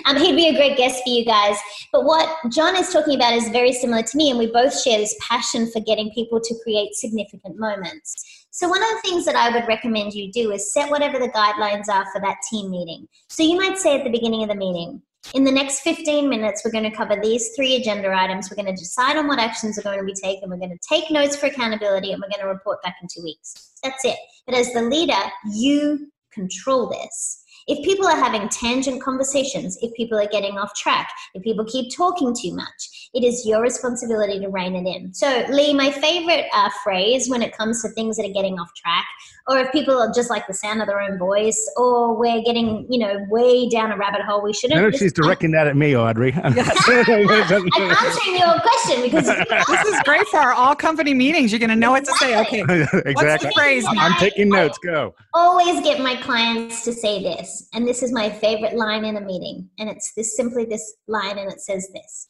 Um, 0.05 0.17
he'd 0.17 0.35
be 0.35 0.47
a 0.47 0.55
great 0.55 0.77
guest 0.77 1.03
for 1.03 1.09
you 1.09 1.23
guys. 1.25 1.55
But 1.91 2.05
what 2.05 2.35
Jon 2.49 2.75
is 2.75 2.91
talking 2.91 3.15
about 3.15 3.33
is 3.33 3.49
very 3.49 3.73
similar 3.73 4.01
to 4.01 4.17
me, 4.17 4.29
and 4.29 4.39
we 4.39 4.47
both 4.47 4.79
share 4.79 4.97
this 4.97 5.15
passion 5.21 5.69
for 5.71 5.81
getting 5.81 6.11
people 6.13 6.39
to 6.41 6.55
create 6.63 6.95
significant 6.95 7.57
moments. 7.57 8.47
So, 8.51 8.67
one 8.67 8.81
of 8.81 8.89
the 8.89 9.01
things 9.09 9.25
that 9.25 9.35
I 9.35 9.53
would 9.53 9.67
recommend 9.67 10.13
you 10.13 10.31
do 10.31 10.51
is 10.51 10.73
set 10.73 10.89
whatever 10.89 11.19
the 11.19 11.29
guidelines 11.29 11.89
are 11.89 12.05
for 12.11 12.19
that 12.21 12.37
team 12.49 12.71
meeting. 12.71 13.07
So, 13.29 13.43
you 13.43 13.55
might 13.57 13.77
say 13.77 13.97
at 13.97 14.03
the 14.03 14.09
beginning 14.09 14.43
of 14.43 14.49
the 14.49 14.55
meeting, 14.55 15.01
in 15.33 15.43
the 15.43 15.51
next 15.51 15.81
15 15.81 16.29
minutes, 16.29 16.63
we're 16.65 16.71
going 16.71 16.89
to 16.89 16.95
cover 16.95 17.15
these 17.21 17.49
three 17.55 17.75
agenda 17.75 18.11
items. 18.13 18.49
We're 18.49 18.61
going 18.61 18.75
to 18.75 18.79
decide 18.79 19.17
on 19.17 19.27
what 19.27 19.39
actions 19.39 19.77
are 19.77 19.83
going 19.83 19.99
to 19.99 20.05
be 20.05 20.13
taken. 20.13 20.49
We're 20.49 20.57
going 20.57 20.77
to 20.77 20.87
take 20.87 21.09
notes 21.11 21.35
for 21.35 21.45
accountability 21.45 22.11
and 22.11 22.21
we're 22.21 22.35
going 22.35 22.45
to 22.45 22.51
report 22.51 22.81
back 22.83 22.95
in 23.01 23.07
two 23.13 23.23
weeks. 23.23 23.71
That's 23.83 24.03
it. 24.03 24.17
But 24.45 24.55
as 24.55 24.73
the 24.73 24.81
leader, 24.81 25.21
you 25.51 26.11
control 26.33 26.89
this. 26.89 27.40
If 27.67 27.83
people 27.85 28.07
are 28.07 28.15
having 28.15 28.49
tangent 28.49 29.01
conversations, 29.01 29.77
if 29.81 29.93
people 29.93 30.19
are 30.19 30.27
getting 30.27 30.57
off 30.57 30.73
track, 30.75 31.09
if 31.33 31.43
people 31.43 31.65
keep 31.65 31.95
talking 31.95 32.35
too 32.39 32.53
much, 32.55 33.09
it 33.13 33.23
is 33.23 33.45
your 33.45 33.61
responsibility 33.61 34.39
to 34.39 34.47
rein 34.47 34.75
it 34.75 34.87
in. 34.87 35.13
So, 35.13 35.45
Lee, 35.49 35.73
my 35.73 35.91
favorite 35.91 36.45
uh, 36.53 36.69
phrase 36.83 37.29
when 37.29 37.41
it 37.41 37.55
comes 37.55 37.81
to 37.81 37.89
things 37.89 38.17
that 38.17 38.25
are 38.25 38.33
getting 38.33 38.59
off 38.59 38.69
track, 38.75 39.05
or 39.47 39.59
if 39.59 39.71
people 39.71 39.97
are 39.97 40.11
just 40.13 40.29
like 40.29 40.47
the 40.47 40.53
sound 40.53 40.81
of 40.81 40.87
their 40.87 41.01
own 41.01 41.17
voice, 41.17 41.71
or 41.75 42.17
we're 42.17 42.41
getting, 42.43 42.87
you 42.89 42.99
know, 42.99 43.25
way 43.29 43.67
down 43.69 43.91
a 43.91 43.97
rabbit 43.97 44.21
hole 44.21 44.41
we 44.41 44.53
shouldn't. 44.53 44.79
I 44.79 44.83
know 44.83 44.91
she's 44.91 45.13
directing 45.13 45.51
that 45.51 45.67
at 45.67 45.75
me, 45.75 45.95
Audrey. 45.95 46.31
I'm 46.43 46.57
answering 46.57 48.37
your 48.37 48.59
question 48.59 49.01
because 49.01 49.25
this 49.25 49.85
is 49.85 50.01
great 50.03 50.27
for 50.27 50.39
our 50.39 50.53
all 50.53 50.75
company 50.75 51.13
meetings. 51.13 51.51
You're 51.51 51.59
going 51.59 51.69
to 51.69 51.75
know 51.75 51.91
what 51.91 52.05
to 52.05 52.13
say. 52.13 52.39
Okay, 52.41 52.61
exactly. 52.61 53.13
What's 53.15 53.43
the 53.43 53.51
phrase? 53.53 53.85
I'm 53.87 54.13
taking 54.19 54.49
notes. 54.49 54.77
Go. 54.77 55.15
I 55.33 55.39
always 55.39 55.81
get 55.81 56.01
my 56.01 56.15
clients 56.15 56.83
to 56.85 56.93
say 56.93 57.21
this, 57.51 57.69
and 57.73 57.87
this 57.87 58.03
is 58.03 58.11
my 58.11 58.29
favorite 58.29 58.75
line 58.75 59.05
in 59.05 59.17
a 59.17 59.21
meeting, 59.21 59.69
and 59.79 59.89
it's 59.89 60.13
this 60.13 60.35
simply 60.35 60.65
this 60.65 60.95
line, 61.07 61.37
and 61.37 61.51
it 61.51 61.61
says 61.61 61.87
this: 61.93 62.27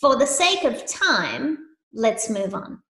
for 0.00 0.16
the 0.16 0.26
sake 0.26 0.64
of 0.64 0.86
time, 0.86 1.58
let's 1.92 2.30
move 2.30 2.54
on. 2.54 2.80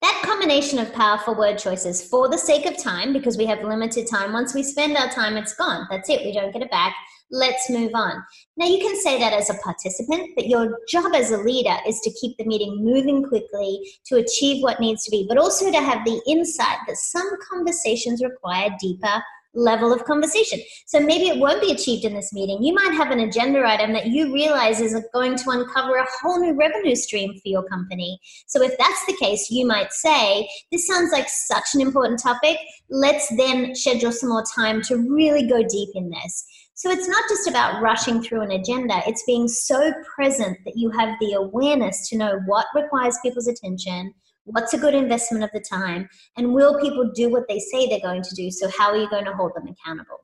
That 0.00 0.22
combination 0.24 0.78
of 0.78 0.92
powerful 0.92 1.34
word 1.34 1.58
choices 1.58 2.08
for 2.08 2.28
the 2.28 2.38
sake 2.38 2.66
of 2.66 2.76
time, 2.76 3.12
because 3.12 3.36
we 3.36 3.46
have 3.46 3.62
limited 3.64 4.06
time. 4.08 4.32
Once 4.32 4.54
we 4.54 4.62
spend 4.62 4.96
our 4.96 5.08
time, 5.08 5.36
it's 5.36 5.54
gone. 5.54 5.86
That's 5.90 6.08
it. 6.08 6.24
We 6.24 6.32
don't 6.32 6.52
get 6.52 6.62
it 6.62 6.70
back. 6.70 6.94
Let's 7.30 7.68
move 7.68 7.90
on. 7.94 8.22
Now, 8.56 8.66
you 8.66 8.78
can 8.78 8.96
say 9.02 9.18
that 9.18 9.34
as 9.34 9.50
a 9.50 9.54
participant, 9.54 10.30
but 10.34 10.46
your 10.46 10.78
job 10.88 11.14
as 11.14 11.30
a 11.30 11.38
leader 11.38 11.76
is 11.86 12.00
to 12.00 12.12
keep 12.12 12.38
the 12.38 12.46
meeting 12.46 12.82
moving 12.82 13.22
quickly 13.24 13.80
to 14.06 14.16
achieve 14.16 14.62
what 14.62 14.80
needs 14.80 15.04
to 15.04 15.10
be, 15.10 15.26
but 15.28 15.36
also 15.36 15.70
to 15.70 15.80
have 15.80 16.04
the 16.04 16.22
insight 16.26 16.78
that 16.86 16.96
some 16.96 17.28
conversations 17.50 18.22
require 18.22 18.70
deeper 18.80 19.22
level 19.54 19.92
of 19.92 20.04
conversation. 20.04 20.60
So 20.86 21.00
maybe 21.00 21.28
it 21.28 21.38
won't 21.38 21.60
be 21.60 21.72
achieved 21.72 22.04
in 22.04 22.14
this 22.14 22.32
meeting. 22.32 22.62
You 22.62 22.74
might 22.74 22.92
have 22.92 23.10
an 23.10 23.20
agenda 23.20 23.66
item 23.66 23.92
that 23.92 24.06
you 24.06 24.32
realize 24.32 24.80
is 24.80 24.96
going 25.12 25.36
to 25.36 25.50
uncover 25.50 25.96
a 25.96 26.06
whole 26.20 26.40
new 26.40 26.54
revenue 26.54 26.94
stream 26.94 27.32
for 27.32 27.48
your 27.48 27.64
company. 27.64 28.20
So 28.46 28.62
if 28.62 28.76
that's 28.78 29.06
the 29.06 29.16
case, 29.16 29.50
you 29.50 29.66
might 29.66 29.92
say, 29.92 30.48
This 30.70 30.86
sounds 30.86 31.12
like 31.12 31.28
such 31.28 31.74
an 31.74 31.80
important 31.80 32.20
topic. 32.22 32.58
Let's 32.90 33.28
then 33.36 33.74
schedule 33.74 34.12
some 34.12 34.30
more 34.30 34.44
time 34.54 34.82
to 34.82 34.96
really 34.96 35.46
go 35.46 35.62
deep 35.62 35.90
in 35.94 36.10
this. 36.10 36.44
So 36.74 36.90
it's 36.90 37.08
not 37.08 37.24
just 37.28 37.48
about 37.48 37.82
rushing 37.82 38.22
through 38.22 38.42
an 38.42 38.52
agenda, 38.52 39.02
it's 39.04 39.24
being 39.26 39.48
so 39.48 39.92
present 40.14 40.58
that 40.64 40.76
you 40.76 40.90
have 40.90 41.16
the 41.20 41.32
awareness 41.32 42.08
to 42.08 42.16
know 42.16 42.38
what 42.46 42.66
requires 42.72 43.18
people's 43.20 43.48
attention 43.48 44.14
What's 44.50 44.72
a 44.72 44.78
good 44.78 44.94
investment 44.94 45.44
of 45.44 45.50
the 45.52 45.60
time? 45.60 46.08
And 46.36 46.54
will 46.54 46.80
people 46.80 47.10
do 47.14 47.30
what 47.30 47.44
they 47.48 47.58
say 47.58 47.86
they're 47.86 48.00
going 48.00 48.22
to 48.22 48.34
do? 48.34 48.50
So, 48.50 48.68
how 48.76 48.90
are 48.90 48.96
you 48.96 49.08
going 49.10 49.26
to 49.26 49.32
hold 49.32 49.52
them 49.54 49.68
accountable? 49.68 50.20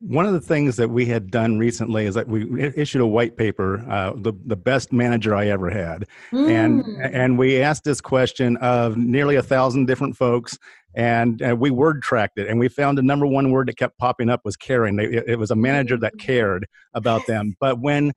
One 0.00 0.26
of 0.26 0.32
the 0.32 0.40
things 0.40 0.76
that 0.76 0.90
we 0.90 1.06
had 1.06 1.30
done 1.30 1.58
recently 1.58 2.06
is 2.06 2.16
that 2.16 2.26
we 2.26 2.60
issued 2.60 3.02
a 3.02 3.06
white 3.06 3.36
paper, 3.36 3.84
uh, 3.88 4.12
the 4.16 4.32
the 4.46 4.56
best 4.56 4.92
manager 4.92 5.34
I 5.34 5.46
ever 5.46 5.70
had, 5.70 6.06
mm. 6.32 6.50
and 6.50 6.84
and 7.14 7.38
we 7.38 7.60
asked 7.60 7.84
this 7.84 8.00
question 8.00 8.56
of 8.56 8.96
nearly 8.96 9.36
a 9.36 9.42
thousand 9.42 9.86
different 9.86 10.16
folks, 10.16 10.58
and, 10.94 11.40
and 11.40 11.60
we 11.60 11.70
word 11.70 12.02
tracked 12.02 12.38
it, 12.38 12.48
and 12.48 12.58
we 12.58 12.68
found 12.68 12.98
the 12.98 13.02
number 13.02 13.28
one 13.28 13.52
word 13.52 13.68
that 13.68 13.76
kept 13.76 13.96
popping 13.96 14.28
up 14.28 14.40
was 14.44 14.56
caring. 14.56 14.98
It, 14.98 15.24
it 15.28 15.38
was 15.38 15.52
a 15.52 15.56
manager 15.56 15.96
that 15.98 16.16
mm. 16.16 16.20
cared 16.20 16.66
about 16.94 17.24
them, 17.28 17.54
but 17.60 17.80
when 17.80 18.12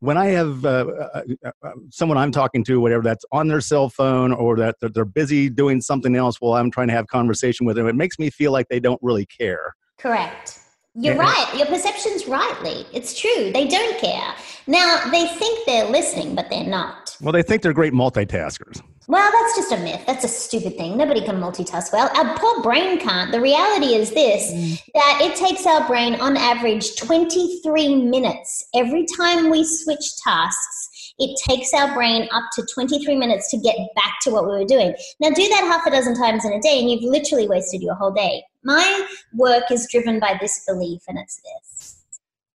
when 0.00 0.16
I 0.16 0.26
have 0.26 0.64
uh, 0.64 0.68
uh, 0.68 1.22
uh, 1.44 1.50
uh, 1.62 1.70
someone 1.90 2.18
I'm 2.18 2.30
talking 2.30 2.62
to, 2.64 2.80
whatever, 2.80 3.02
that's 3.02 3.24
on 3.32 3.48
their 3.48 3.60
cell 3.60 3.88
phone 3.88 4.32
or 4.32 4.56
that 4.56 4.76
they're 4.80 5.04
busy 5.04 5.48
doing 5.48 5.80
something 5.80 6.14
else 6.14 6.40
while 6.40 6.54
I'm 6.54 6.70
trying 6.70 6.88
to 6.88 6.94
have 6.94 7.06
conversation 7.08 7.66
with 7.66 7.76
them, 7.76 7.86
it 7.86 7.96
makes 7.96 8.18
me 8.18 8.30
feel 8.30 8.52
like 8.52 8.68
they 8.68 8.80
don't 8.80 9.00
really 9.02 9.26
care. 9.26 9.74
Correct. 9.98 10.60
You're 10.94 11.16
right. 11.16 11.48
Your 11.56 11.66
perception's 11.66 12.26
rightly. 12.26 12.84
It's 12.92 13.18
true. 13.18 13.52
They 13.52 13.68
don't 13.68 14.00
care. 14.00 14.34
Now, 14.66 15.08
they 15.10 15.26
think 15.26 15.64
they're 15.64 15.88
listening, 15.88 16.34
but 16.34 16.50
they're 16.50 16.64
not. 16.64 17.16
Well, 17.20 17.32
they 17.32 17.42
think 17.42 17.62
they're 17.62 17.72
great 17.72 17.92
multitaskers. 17.92 18.82
Well, 19.08 19.32
that's 19.32 19.56
just 19.56 19.72
a 19.72 19.78
myth. 19.78 20.02
That's 20.06 20.24
a 20.24 20.28
stupid 20.28 20.76
thing. 20.76 20.98
Nobody 20.98 21.24
can 21.24 21.36
multitask 21.36 21.94
well. 21.94 22.10
Our 22.14 22.36
poor 22.36 22.62
brain 22.62 22.98
can't. 22.98 23.32
The 23.32 23.40
reality 23.40 23.94
is 23.94 24.10
this 24.10 24.52
mm. 24.52 24.82
that 24.92 25.20
it 25.22 25.34
takes 25.34 25.64
our 25.64 25.86
brain 25.88 26.16
on 26.16 26.36
average 26.36 26.94
23 26.96 28.04
minutes 28.04 28.68
every 28.74 29.06
time 29.16 29.48
we 29.48 29.64
switch 29.64 30.16
tasks. 30.22 31.14
It 31.18 31.40
takes 31.48 31.72
our 31.72 31.94
brain 31.94 32.28
up 32.32 32.44
to 32.52 32.66
23 32.66 33.16
minutes 33.16 33.50
to 33.50 33.56
get 33.56 33.76
back 33.96 34.16
to 34.22 34.30
what 34.30 34.44
we 34.44 34.50
were 34.50 34.66
doing. 34.66 34.94
Now, 35.20 35.30
do 35.30 35.48
that 35.48 35.64
half 35.64 35.86
a 35.86 35.90
dozen 35.90 36.14
times 36.14 36.44
in 36.44 36.52
a 36.52 36.60
day, 36.60 36.78
and 36.78 36.90
you've 36.90 37.02
literally 37.02 37.48
wasted 37.48 37.80
your 37.80 37.94
whole 37.94 38.12
day. 38.12 38.44
My 38.62 39.06
work 39.32 39.70
is 39.70 39.88
driven 39.90 40.20
by 40.20 40.36
this 40.38 40.64
belief, 40.68 41.00
and 41.08 41.18
it's 41.18 41.40
this 41.40 42.04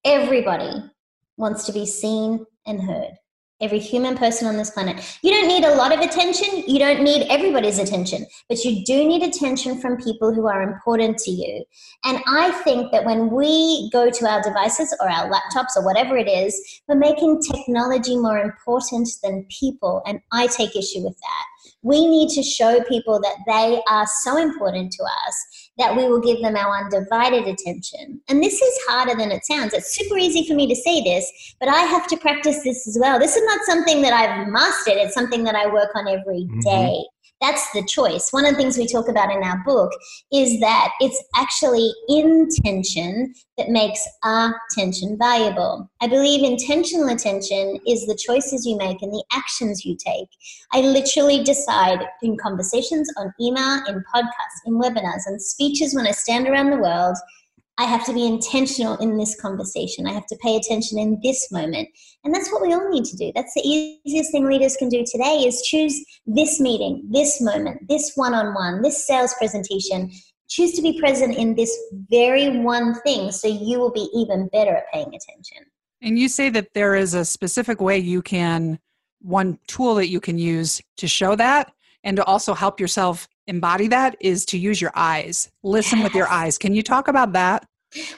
everybody 0.03 0.83
wants 1.37 1.65
to 1.65 1.71
be 1.71 1.85
seen 1.85 2.45
and 2.65 2.81
heard 2.81 3.17
every 3.61 3.79
human 3.79 4.17
person 4.17 4.47
on 4.47 4.57
this 4.57 4.71
planet. 4.71 5.17
You 5.21 5.31
don't 5.31 5.47
need 5.47 5.63
a 5.63 5.75
lot 5.75 5.93
of 5.93 5.99
attention. 5.99 6.63
You 6.67 6.79
don't 6.79 7.03
need 7.03 7.27
everybody's 7.29 7.79
attention, 7.79 8.25
but 8.49 8.63
you 8.63 8.83
do 8.83 9.07
need 9.07 9.23
attention 9.23 9.79
from 9.79 9.97
people 9.97 10.33
who 10.33 10.47
are 10.47 10.61
important 10.61 11.17
to 11.19 11.31
you. 11.31 11.63
And 12.03 12.19
I 12.27 12.51
think 12.63 12.91
that 12.91 13.05
when 13.05 13.29
we 13.29 13.89
go 13.91 14.09
to 14.09 14.29
our 14.29 14.41
devices 14.41 14.95
or 14.99 15.09
our 15.09 15.29
laptops 15.29 15.75
or 15.75 15.85
whatever 15.85 16.17
it 16.17 16.27
is, 16.27 16.81
we're 16.87 16.95
making 16.95 17.41
technology 17.41 18.17
more 18.17 18.39
important 18.39 19.09
than 19.23 19.45
people. 19.49 20.01
And 20.05 20.19
I 20.31 20.47
take 20.47 20.75
issue 20.75 21.03
with 21.03 21.17
that. 21.19 21.45
We 21.83 22.07
need 22.07 22.29
to 22.29 22.43
show 22.43 22.83
people 22.83 23.19
that 23.21 23.37
they 23.47 23.81
are 23.87 24.05
so 24.21 24.37
important 24.37 24.91
to 24.93 25.03
us 25.03 25.60
that 25.77 25.95
we 25.95 26.07
will 26.07 26.19
give 26.19 26.41
them 26.41 26.55
our 26.55 26.83
undivided 26.83 27.47
attention. 27.47 28.21
And 28.27 28.43
this 28.43 28.61
is 28.61 28.79
harder 28.87 29.15
than 29.15 29.31
it 29.31 29.45
sounds. 29.45 29.73
It's 29.73 29.95
super 29.95 30.17
easy 30.17 30.47
for 30.47 30.53
me 30.53 30.67
to 30.67 30.75
say 30.75 31.01
this, 31.01 31.55
but 31.59 31.69
I 31.69 31.81
have 31.81 32.07
to 32.07 32.17
practice 32.17 32.63
this 32.63 32.87
as 32.87 32.97
well. 32.99 33.19
This 33.19 33.35
is 33.35 33.43
not 33.45 33.61
something 33.65 34.01
that 34.01 34.13
I've 34.13 34.47
mastered, 34.47 34.97
it's 34.97 35.13
something 35.13 35.43
that 35.43 35.55
I 35.55 35.67
work 35.67 35.89
on 35.95 36.07
every 36.07 36.45
day. 36.61 37.03
mm-hmm. 37.03 37.20
That's 37.41 37.71
the 37.71 37.83
choice. 37.83 38.29
One 38.29 38.45
of 38.45 38.51
the 38.51 38.57
things 38.57 38.77
we 38.77 38.85
talk 38.85 39.09
about 39.09 39.31
in 39.31 39.43
our 39.43 39.63
book 39.65 39.91
is 40.31 40.59
that 40.59 40.91
it's 40.99 41.21
actually 41.35 41.91
intention 42.07 43.33
that 43.57 43.69
makes 43.69 44.07
our 44.23 44.55
attention 44.69 45.17
valuable. 45.17 45.89
I 46.01 46.07
believe 46.07 46.43
intentional 46.43 47.09
attention 47.09 47.79
is 47.87 48.05
the 48.05 48.15
choices 48.15 48.65
you 48.67 48.77
make 48.77 49.01
and 49.01 49.11
the 49.11 49.23
actions 49.33 49.83
you 49.83 49.97
take. 49.97 50.27
I 50.71 50.81
literally 50.81 51.43
decide 51.43 52.05
in 52.21 52.37
conversations, 52.37 53.11
on 53.17 53.33
email, 53.41 53.81
in 53.87 54.03
podcasts, 54.13 54.61
in 54.67 54.79
webinars, 54.79 55.23
and 55.25 55.41
speeches 55.41 55.95
when 55.95 56.05
I 56.05 56.11
stand 56.11 56.47
around 56.47 56.69
the 56.69 56.77
world 56.77 57.17
I 57.81 57.85
have 57.85 58.05
to 58.05 58.13
be 58.13 58.27
intentional 58.27 58.95
in 58.97 59.17
this 59.17 59.35
conversation. 59.41 60.05
I 60.05 60.13
have 60.13 60.27
to 60.27 60.35
pay 60.35 60.55
attention 60.55 60.99
in 60.99 61.19
this 61.23 61.51
moment. 61.51 61.89
And 62.23 62.31
that's 62.31 62.51
what 62.51 62.61
we 62.61 62.71
all 62.71 62.87
need 62.91 63.05
to 63.05 63.17
do. 63.17 63.31
That's 63.33 63.55
the 63.55 63.67
easiest 63.67 64.31
thing 64.31 64.47
leaders 64.47 64.77
can 64.77 64.87
do 64.87 65.03
today 65.03 65.45
is 65.47 65.63
choose 65.63 65.99
this 66.27 66.59
meeting, 66.59 67.01
this 67.09 67.41
moment, 67.41 67.89
this 67.89 68.11
one-on-one, 68.13 68.83
this 68.83 69.07
sales 69.07 69.33
presentation. 69.33 70.11
Choose 70.47 70.73
to 70.73 70.83
be 70.83 70.99
present 70.99 71.35
in 71.35 71.55
this 71.55 71.75
very 72.11 72.59
one 72.59 72.93
thing 73.01 73.31
so 73.31 73.47
you 73.47 73.79
will 73.79 73.91
be 73.91 74.07
even 74.13 74.47
better 74.49 74.75
at 74.75 74.83
paying 74.93 75.07
attention. 75.07 75.65
And 76.03 76.19
you 76.19 76.29
say 76.29 76.49
that 76.49 76.75
there 76.75 76.93
is 76.93 77.15
a 77.15 77.25
specific 77.25 77.81
way 77.81 77.97
you 77.97 78.21
can 78.21 78.77
one 79.21 79.57
tool 79.65 79.95
that 79.95 80.09
you 80.09 80.19
can 80.19 80.37
use 80.37 80.83
to 80.97 81.07
show 81.07 81.35
that 81.35 81.71
and 82.03 82.15
to 82.17 82.23
also 82.25 82.53
help 82.53 82.79
yourself 82.79 83.27
embody 83.47 83.87
that 83.87 84.15
is 84.19 84.45
to 84.45 84.57
use 84.59 84.79
your 84.79 84.91
eyes. 84.93 85.49
Listen 85.63 85.99
yes. 85.99 86.05
with 86.05 86.15
your 86.15 86.27
eyes. 86.27 86.59
Can 86.59 86.75
you 86.75 86.83
talk 86.83 87.07
about 87.07 87.33
that? 87.33 87.65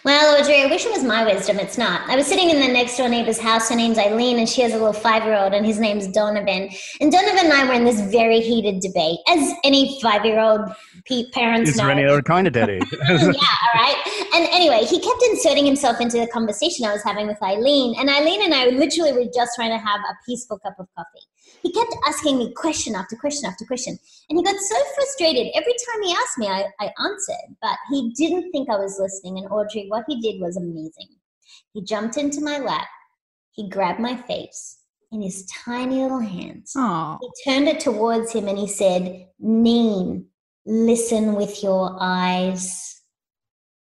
Well, 0.06 0.40
Audrey, 0.40 0.62
I 0.62 0.68
wish 0.68 0.86
it 0.86 0.92
was 0.92 1.04
my 1.04 1.26
wisdom. 1.26 1.58
It's 1.58 1.80
not. 1.80 2.08
I 2.08 2.16
was 2.16 2.28
sitting 2.28 2.52
in 2.52 2.60
the 2.60 2.68
next 2.68 2.96
door 2.96 3.10
neighbor's 3.10 3.40
house. 3.40 3.70
Her 3.70 3.76
name's 3.76 3.98
Eileen, 3.98 4.38
and 4.38 4.48
she 4.48 4.62
has 4.62 4.72
a 4.72 4.78
little 4.78 4.94
five 4.94 5.24
year 5.24 5.36
old, 5.36 5.54
and 5.54 5.66
his 5.66 5.80
name's 5.80 6.08
Donovan. 6.08 6.70
And 7.02 7.12
Donovan 7.12 7.46
and 7.46 7.54
I 7.54 7.66
were 7.66 7.74
in 7.74 7.84
this 7.84 8.00
very 8.12 8.40
heated 8.40 8.82
debate, 8.82 9.18
as 9.28 9.54
any 9.64 10.00
five 10.00 10.26
year 10.26 10.40
old 10.40 10.62
parents 11.34 11.72
Is 11.72 11.78
know. 11.78 11.86
there 11.86 11.92
any 11.92 12.06
other 12.06 12.22
kind 12.22 12.46
of 12.46 12.54
daddy? 12.54 12.80
yeah, 13.02 13.16
all 13.18 13.74
right. 13.74 14.30
And 14.36 14.48
anyway, 14.52 14.86
he 14.86 15.00
kept 15.00 15.24
inserting 15.32 15.66
himself 15.66 16.00
into 16.00 16.20
the 16.20 16.28
conversation 16.28 16.86
I 16.86 16.94
was 16.94 17.04
having 17.04 17.26
with 17.26 17.42
Eileen. 17.42 17.96
And 18.00 18.10
Eileen 18.10 18.44
and 18.44 18.54
I 18.54 18.68
literally 18.68 19.12
were 19.12 19.26
just 19.34 19.56
trying 19.56 19.72
to 19.72 19.78
have 19.78 20.00
a 20.02 20.14
peaceful 20.26 20.60
cup 20.60 20.76
of 20.80 20.88
coffee 20.96 21.26
he 21.64 21.72
kept 21.72 21.96
asking 22.06 22.38
me 22.38 22.54
question 22.54 22.94
after 22.94 23.16
question 23.16 23.50
after 23.50 23.66
question. 23.66 23.98
And 24.30 24.38
he 24.38 24.44
got 24.44 24.60
so 24.60 24.76
frustrated. 24.96 25.48
Every 25.56 25.74
time 25.74 26.04
he 26.04 26.12
asked 26.12 26.38
me, 26.38 26.48
I, 26.48 26.66
I 26.80 26.92
answered, 27.00 27.56
but 27.62 27.78
he 27.90 28.12
didn't 28.16 28.52
think 28.52 28.70
I 28.70 28.76
was 28.76 29.00
listening. 29.00 29.38
And 29.38 29.48
Audrey, 29.48 29.86
what 29.88 30.04
he 30.08 30.22
did 30.22 30.42
was 30.42 30.58
amazing. 30.58 31.08
He 31.74 31.82
jumped 31.82 32.18
into 32.18 32.42
my 32.42 32.60
lap, 32.60 32.88
he 33.54 33.70
grabbed 33.70 34.00
my 34.00 34.16
face 34.16 34.78
in 35.12 35.22
his 35.22 35.46
tiny 35.46 36.02
little 36.02 36.20
hands. 36.20 36.74
Aww. 36.76 37.20
He 37.22 37.50
turned 37.50 37.68
it 37.68 37.80
towards 37.80 38.34
him 38.34 38.48
and 38.48 38.58
he 38.58 38.68
said, 38.68 39.28
Neen, 39.40 40.26
listen 40.66 41.36
with 41.36 41.64
your 41.64 41.96
eyes. 42.00 43.02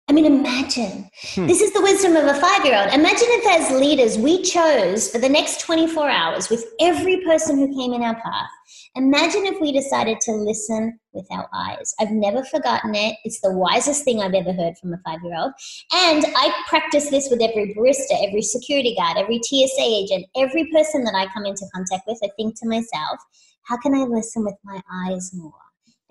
I 0.08 0.14
mean, 0.14 0.26
imagine. 0.26 1.10
Hmm. 1.34 1.48
This 1.48 1.62
is 1.62 1.74
the 1.74 1.82
wisdom 1.82 2.16
of 2.16 2.26
a 2.26 2.40
five 2.40 2.64
year 2.64 2.78
old. 2.78 2.94
Imagine 2.94 3.28
if, 3.28 3.48
as 3.48 3.80
leaders, 3.80 4.20
we 4.20 4.44
chose 4.44 5.10
for 5.10 5.18
the 5.18 5.30
next 5.30 5.62
24 5.62 6.08
hours 6.08 6.50
with 6.50 6.64
every 6.80 7.22
person 7.26 7.58
who 7.58 7.76
came 7.76 7.92
in 7.92 8.04
our 8.04 8.14
path. 8.14 8.50
Imagine 8.96 9.48
if 9.48 9.60
we 9.60 9.72
decided 9.72 10.20
to 10.22 10.32
listen 10.34 11.00
with 11.12 11.26
our 11.32 11.50
eyes. 11.54 11.96
I've 12.00 12.12
never 12.12 12.44
forgotten 12.44 12.94
it. 12.94 13.18
It's 13.24 13.42
the 13.42 13.52
wisest 13.52 14.04
thing 14.04 14.22
I've 14.22 14.36
ever 14.36 14.54
heard 14.54 14.78
from 14.78 14.94
a 14.94 15.00
five 15.04 15.20
year 15.24 15.36
old. 15.40 15.54
And 15.92 16.24
I 16.36 16.54
practice 16.70 17.10
this 17.10 17.28
with 17.32 17.42
every 17.42 17.74
barista, 17.74 18.28
every 18.28 18.44
security 18.44 18.96
guard, 18.96 19.18
every 19.18 19.42
TSA 19.42 19.82
agent, 19.82 20.28
every 20.38 20.70
person 20.72 21.04
that 21.06 21.16
I 21.16 21.26
come 21.34 21.48
into 21.48 21.66
contact 21.74 22.04
with. 22.08 22.20
I 22.24 22.30
think 22.38 22.60
to 22.60 22.70
myself, 22.70 23.20
how 23.64 23.78
can 23.78 23.96
I 23.96 24.04
listen 24.04 24.46
with 24.46 24.56
my 24.64 24.80
eyes 25.10 25.32
more? 25.34 25.65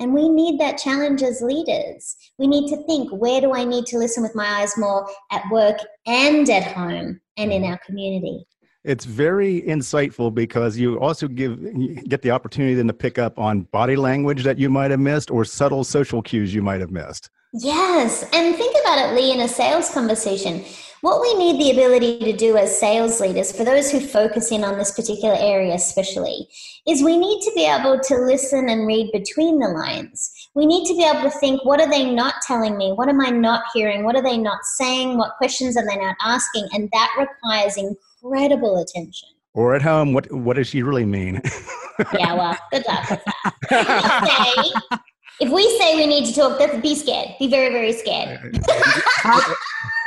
And 0.04 0.12
we 0.12 0.28
need 0.28 0.60
that 0.60 0.76
challenge 0.76 1.22
as 1.22 1.40
leaders. 1.40 2.14
We 2.36 2.46
need 2.46 2.68
to 2.68 2.76
think 2.84 3.10
where 3.10 3.40
do 3.40 3.54
I 3.54 3.64
need 3.64 3.86
to 3.86 3.96
listen 3.96 4.22
with 4.22 4.34
my 4.34 4.46
eyes 4.46 4.76
more 4.76 5.08
at 5.32 5.42
work 5.50 5.78
and 6.06 6.46
at 6.50 6.62
home 6.62 7.22
and 7.38 7.50
in 7.50 7.64
our 7.64 7.78
community? 7.86 8.44
It's 8.84 9.06
very 9.06 9.62
insightful 9.62 10.34
because 10.34 10.76
you 10.76 11.00
also 11.00 11.26
give 11.26 11.58
get 12.06 12.20
the 12.20 12.32
opportunity 12.32 12.74
then 12.74 12.86
to 12.86 12.92
pick 12.92 13.18
up 13.18 13.38
on 13.38 13.62
body 13.72 13.96
language 13.96 14.44
that 14.44 14.58
you 14.58 14.68
might 14.68 14.90
have 14.90 15.00
missed 15.00 15.30
or 15.30 15.42
subtle 15.42 15.84
social 15.84 16.20
cues 16.20 16.54
you 16.54 16.60
might 16.60 16.82
have 16.82 16.90
missed. 16.90 17.30
Yes, 17.54 18.24
and 18.34 18.54
think 18.56 18.76
about 18.82 18.98
it, 18.98 19.14
Lee, 19.14 19.32
in 19.32 19.40
a 19.40 19.48
sales 19.48 19.88
conversation 19.88 20.66
What 21.04 21.20
we 21.20 21.34
need 21.34 21.60
the 21.60 21.70
ability 21.70 22.18
to 22.20 22.32
do 22.32 22.56
as 22.56 22.80
sales 22.80 23.20
leaders, 23.20 23.52
for 23.54 23.62
those 23.62 23.90
who 23.90 24.00
focus 24.00 24.50
in 24.50 24.64
on 24.64 24.78
this 24.78 24.92
particular 24.92 25.36
area 25.38 25.74
especially, 25.74 26.48
is 26.88 27.04
we 27.04 27.18
need 27.18 27.42
to 27.42 27.52
be 27.54 27.66
able 27.66 28.00
to 28.00 28.16
listen 28.16 28.70
and 28.70 28.86
read 28.86 29.12
between 29.12 29.58
the 29.58 29.68
lines. 29.68 30.32
We 30.54 30.64
need 30.64 30.86
to 30.86 30.94
be 30.94 31.04
able 31.04 31.30
to 31.30 31.38
think, 31.38 31.62
what 31.66 31.78
are 31.78 31.90
they 31.90 32.10
not 32.10 32.36
telling 32.40 32.78
me? 32.78 32.94
What 32.94 33.10
am 33.10 33.20
I 33.20 33.28
not 33.28 33.64
hearing? 33.74 34.04
What 34.04 34.16
are 34.16 34.22
they 34.22 34.38
not 34.38 34.64
saying? 34.64 35.18
What 35.18 35.36
questions 35.36 35.76
are 35.76 35.86
they 35.86 35.96
not 35.98 36.16
asking? 36.22 36.68
And 36.72 36.88
that 36.94 37.10
requires 37.18 37.76
incredible 37.76 38.80
attention. 38.80 39.28
Or 39.52 39.74
at 39.74 39.82
home, 39.82 40.14
what 40.14 40.32
what 40.32 40.56
does 40.56 40.68
she 40.68 40.82
really 40.82 41.04
mean? 41.04 41.42
yeah, 42.18 42.32
well, 42.32 42.56
good 42.72 42.84
luck 42.88 43.10
with 43.10 43.20
that. 43.26 44.54
Say, 44.56 44.98
if 45.40 45.52
we 45.52 45.68
say 45.78 45.96
we 45.96 46.06
need 46.06 46.24
to 46.28 46.34
talk, 46.34 46.58
that's 46.58 46.80
be 46.80 46.94
scared. 46.94 47.28
Be 47.38 47.48
very, 47.48 47.68
very 47.74 47.92
scared. 47.92 48.58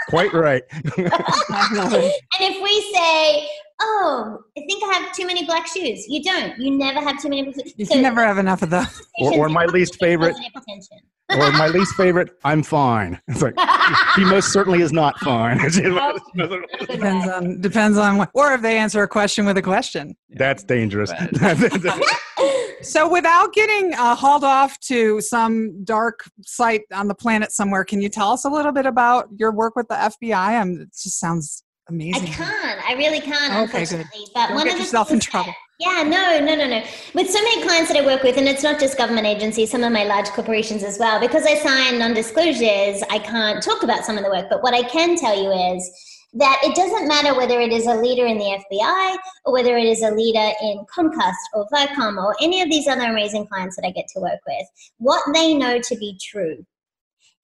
Quite 0.09 0.33
right. 0.33 0.63
and 0.71 0.83
if 0.97 2.63
we 2.63 2.93
say, 2.93 3.47
"Oh, 3.81 4.39
I 4.57 4.61
think 4.61 4.83
I 4.83 4.93
have 4.99 5.13
too 5.13 5.25
many 5.27 5.45
black 5.45 5.67
shoes," 5.67 6.05
you 6.07 6.23
don't. 6.23 6.57
You 6.57 6.77
never 6.77 7.01
have 7.01 7.21
too 7.21 7.29
many. 7.29 7.43
Black 7.43 7.55
shoes. 7.55 7.73
You 7.77 7.85
can 7.87 8.01
never 8.01 8.23
have 8.23 8.37
enough 8.37 8.61
of 8.61 8.69
those. 8.69 9.01
Or, 9.19 9.37
or 9.37 9.49
my 9.49 9.65
least 9.65 9.99
favorite. 9.99 10.35
or 11.29 11.51
my 11.51 11.67
least 11.67 11.93
favorite. 11.95 12.29
I'm 12.45 12.63
fine. 12.63 13.19
It's 13.27 13.41
like 13.41 13.55
he 14.15 14.23
most 14.23 14.53
certainly 14.53 14.81
is 14.81 14.93
not 14.93 15.19
fine. 15.19 15.59
Oh. 16.39 16.61
depends 16.85 17.27
on 17.27 17.61
depends 17.61 17.97
on 17.97 18.17
what, 18.17 18.29
or 18.33 18.53
if 18.53 18.61
they 18.61 18.77
answer 18.77 19.03
a 19.03 19.07
question 19.07 19.45
with 19.45 19.57
a 19.57 19.61
question. 19.61 20.15
That's 20.29 20.63
dangerous. 20.63 21.11
So, 22.81 23.09
without 23.11 23.53
getting 23.53 23.93
uh, 23.93 24.15
hauled 24.15 24.43
off 24.43 24.79
to 24.81 25.19
some 25.21 25.83
dark 25.83 26.29
site 26.45 26.83
on 26.93 27.07
the 27.07 27.15
planet 27.15 27.51
somewhere, 27.51 27.83
can 27.83 28.01
you 28.01 28.09
tell 28.09 28.31
us 28.31 28.45
a 28.45 28.49
little 28.49 28.71
bit 28.71 28.85
about 28.85 29.27
your 29.37 29.51
work 29.51 29.75
with 29.75 29.87
the 29.87 29.95
FBI? 29.95 30.61
Um, 30.61 30.81
it 30.81 30.89
just 30.91 31.19
sounds 31.19 31.63
amazing. 31.89 32.29
I 32.29 32.33
can't. 32.33 32.89
I 32.89 32.93
really 32.93 33.19
can't. 33.21 33.69
Okay, 33.69 33.85
good. 33.85 34.05
But 34.33 34.47
Don't 34.47 34.55
one 34.55 34.65
get 34.65 34.73
of 34.73 34.79
the 34.79 34.83
yourself 34.83 35.11
in 35.11 35.19
trouble. 35.19 35.53
yeah, 35.79 36.03
no, 36.03 36.39
no, 36.39 36.55
no, 36.55 36.67
no. 36.67 36.83
With 37.13 37.29
so 37.29 37.41
many 37.41 37.63
clients 37.63 37.91
that 37.91 37.97
I 38.01 38.05
work 38.05 38.23
with, 38.23 38.37
and 38.37 38.47
it's 38.47 38.63
not 38.63 38.79
just 38.79 38.97
government 38.97 39.25
agencies, 39.27 39.71
some 39.71 39.83
of 39.83 39.91
my 39.91 40.03
large 40.03 40.27
corporations 40.27 40.83
as 40.83 40.99
well, 40.99 41.19
because 41.19 41.45
I 41.45 41.55
sign 41.55 41.99
non 41.99 42.13
disclosures, 42.13 43.01
I 43.09 43.19
can't 43.19 43.63
talk 43.63 43.83
about 43.83 44.05
some 44.05 44.17
of 44.17 44.23
the 44.23 44.29
work. 44.29 44.47
But 44.49 44.61
what 44.63 44.73
I 44.73 44.83
can 44.83 45.17
tell 45.17 45.41
you 45.41 45.51
is 45.75 45.89
that 46.33 46.59
it 46.63 46.75
doesn't 46.75 47.07
matter 47.07 47.35
whether 47.35 47.59
it 47.59 47.71
is 47.71 47.87
a 47.87 47.95
leader 47.95 48.25
in 48.25 48.37
the 48.37 48.59
FBI 48.71 49.17
or 49.45 49.53
whether 49.53 49.77
it 49.77 49.85
is 49.85 50.03
a 50.03 50.11
leader 50.11 50.51
in 50.61 50.85
Comcast 50.95 51.33
or 51.53 51.67
Viacom 51.73 52.21
or 52.21 52.35
any 52.41 52.61
of 52.61 52.69
these 52.69 52.87
other 52.87 53.05
amazing 53.05 53.47
clients 53.47 53.75
that 53.75 53.85
I 53.85 53.91
get 53.91 54.07
to 54.09 54.19
work 54.19 54.39
with, 54.45 54.67
what 54.97 55.23
they 55.33 55.53
know 55.53 55.79
to 55.79 55.95
be 55.95 56.19
true 56.21 56.65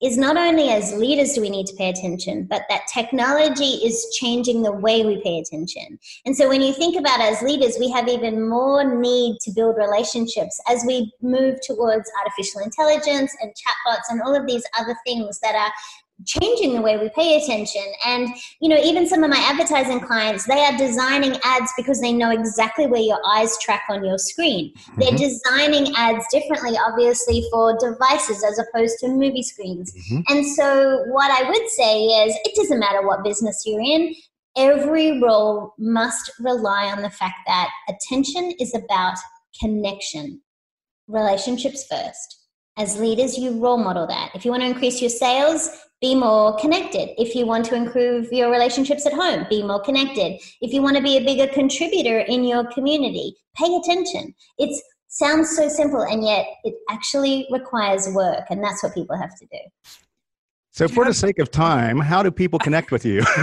is 0.02 0.18
not 0.18 0.36
only 0.36 0.68
as 0.68 0.92
leaders 0.92 1.32
do 1.32 1.40
we 1.40 1.48
need 1.48 1.66
to 1.66 1.76
pay 1.76 1.88
attention, 1.88 2.44
but 2.44 2.62
that 2.68 2.82
technology 2.92 3.80
is 3.86 4.14
changing 4.18 4.62
the 4.62 4.72
way 4.72 5.04
we 5.04 5.22
pay 5.22 5.38
attention. 5.38 5.98
And 6.26 6.36
so 6.36 6.48
when 6.48 6.60
you 6.60 6.74
think 6.74 6.96
about 6.96 7.20
as 7.20 7.40
leaders, 7.40 7.76
we 7.78 7.90
have 7.90 8.06
even 8.08 8.46
more 8.46 8.84
need 8.84 9.38
to 9.40 9.52
build 9.52 9.76
relationships 9.76 10.60
as 10.68 10.84
we 10.86 11.10
move 11.22 11.58
towards 11.62 12.10
artificial 12.18 12.60
intelligence 12.60 13.34
and 13.40 13.52
chatbots 13.52 14.10
and 14.10 14.20
all 14.20 14.34
of 14.34 14.46
these 14.46 14.64
other 14.78 14.96
things 15.06 15.40
that 15.40 15.54
are 15.54 15.72
changing 16.26 16.74
the 16.74 16.80
way 16.80 16.96
we 16.96 17.08
pay 17.10 17.42
attention. 17.42 17.82
And 18.06 18.28
you 18.60 18.68
know 18.68 18.76
even 18.76 19.06
some 19.06 19.24
of 19.24 19.30
my 19.30 19.38
advertising 19.38 20.00
clients 20.00 20.44
they 20.46 20.64
are 20.64 20.76
designing 20.78 21.36
ads 21.44 21.72
because 21.76 22.00
they 22.00 22.12
know 22.12 22.30
exactly 22.30 22.86
where 22.86 23.00
your 23.00 23.18
eyes 23.34 23.58
track 23.58 23.82
on 23.90 24.04
your 24.04 24.18
screen. 24.18 24.72
They're 24.96 25.10
Mhm. 25.12 25.18
designing 25.18 25.94
ads 25.96 26.24
differently 26.30 26.78
obviously 26.78 27.44
for 27.50 27.76
devices 27.78 28.44
as 28.44 28.58
opposed 28.58 28.98
to 29.00 29.08
movie 29.08 29.42
screens. 29.42 29.92
Mhm. 30.10 30.22
and 30.28 30.46
so 30.46 31.02
what 31.08 31.30
i 31.30 31.48
would 31.48 31.68
say 31.70 32.04
is 32.04 32.36
it 32.44 32.54
doesn't 32.56 32.78
matter 32.78 33.06
what 33.06 33.24
business 33.24 33.62
you're 33.66 33.80
in 33.80 34.14
every 34.56 35.20
role 35.20 35.74
must 35.78 36.30
rely 36.40 36.86
on 36.86 37.02
the 37.02 37.10
fact 37.10 37.38
that 37.46 37.68
attention 37.88 38.52
is 38.60 38.72
about 38.74 39.16
connection 39.60 40.40
relationships 41.08 41.84
first. 41.90 42.38
As 42.76 42.98
leaders 42.98 43.38
you 43.38 43.60
role 43.62 43.76
model 43.78 44.06
that. 44.06 44.30
If 44.34 44.44
you 44.44 44.50
want 44.50 44.62
to 44.62 44.66
increase 44.68 45.00
your 45.00 45.10
sales 45.10 45.70
be 46.04 46.14
more 46.14 46.54
connected. 46.58 47.08
If 47.18 47.34
you 47.34 47.46
want 47.46 47.64
to 47.66 47.74
improve 47.74 48.30
your 48.30 48.50
relationships 48.50 49.06
at 49.06 49.14
home, 49.14 49.46
be 49.48 49.62
more 49.62 49.80
connected. 49.80 50.38
If 50.60 50.70
you 50.74 50.82
want 50.82 50.98
to 50.98 51.02
be 51.02 51.16
a 51.16 51.24
bigger 51.24 51.46
contributor 51.46 52.18
in 52.18 52.44
your 52.44 52.64
community, 52.72 53.34
pay 53.56 53.74
attention. 53.74 54.34
It 54.58 54.78
sounds 55.08 55.56
so 55.56 55.66
simple, 55.70 56.02
and 56.02 56.22
yet 56.22 56.44
it 56.62 56.74
actually 56.90 57.46
requires 57.50 58.06
work, 58.12 58.44
and 58.50 58.62
that's 58.62 58.82
what 58.82 58.92
people 58.92 59.16
have 59.16 59.34
to 59.38 59.46
do. 59.46 59.58
So, 60.72 60.88
for 60.88 61.06
the 61.06 61.14
sake 61.14 61.38
of 61.38 61.50
time, 61.50 62.00
how 62.00 62.22
do 62.22 62.30
people 62.30 62.58
connect 62.58 62.90
with 62.90 63.06
you? 63.06 63.20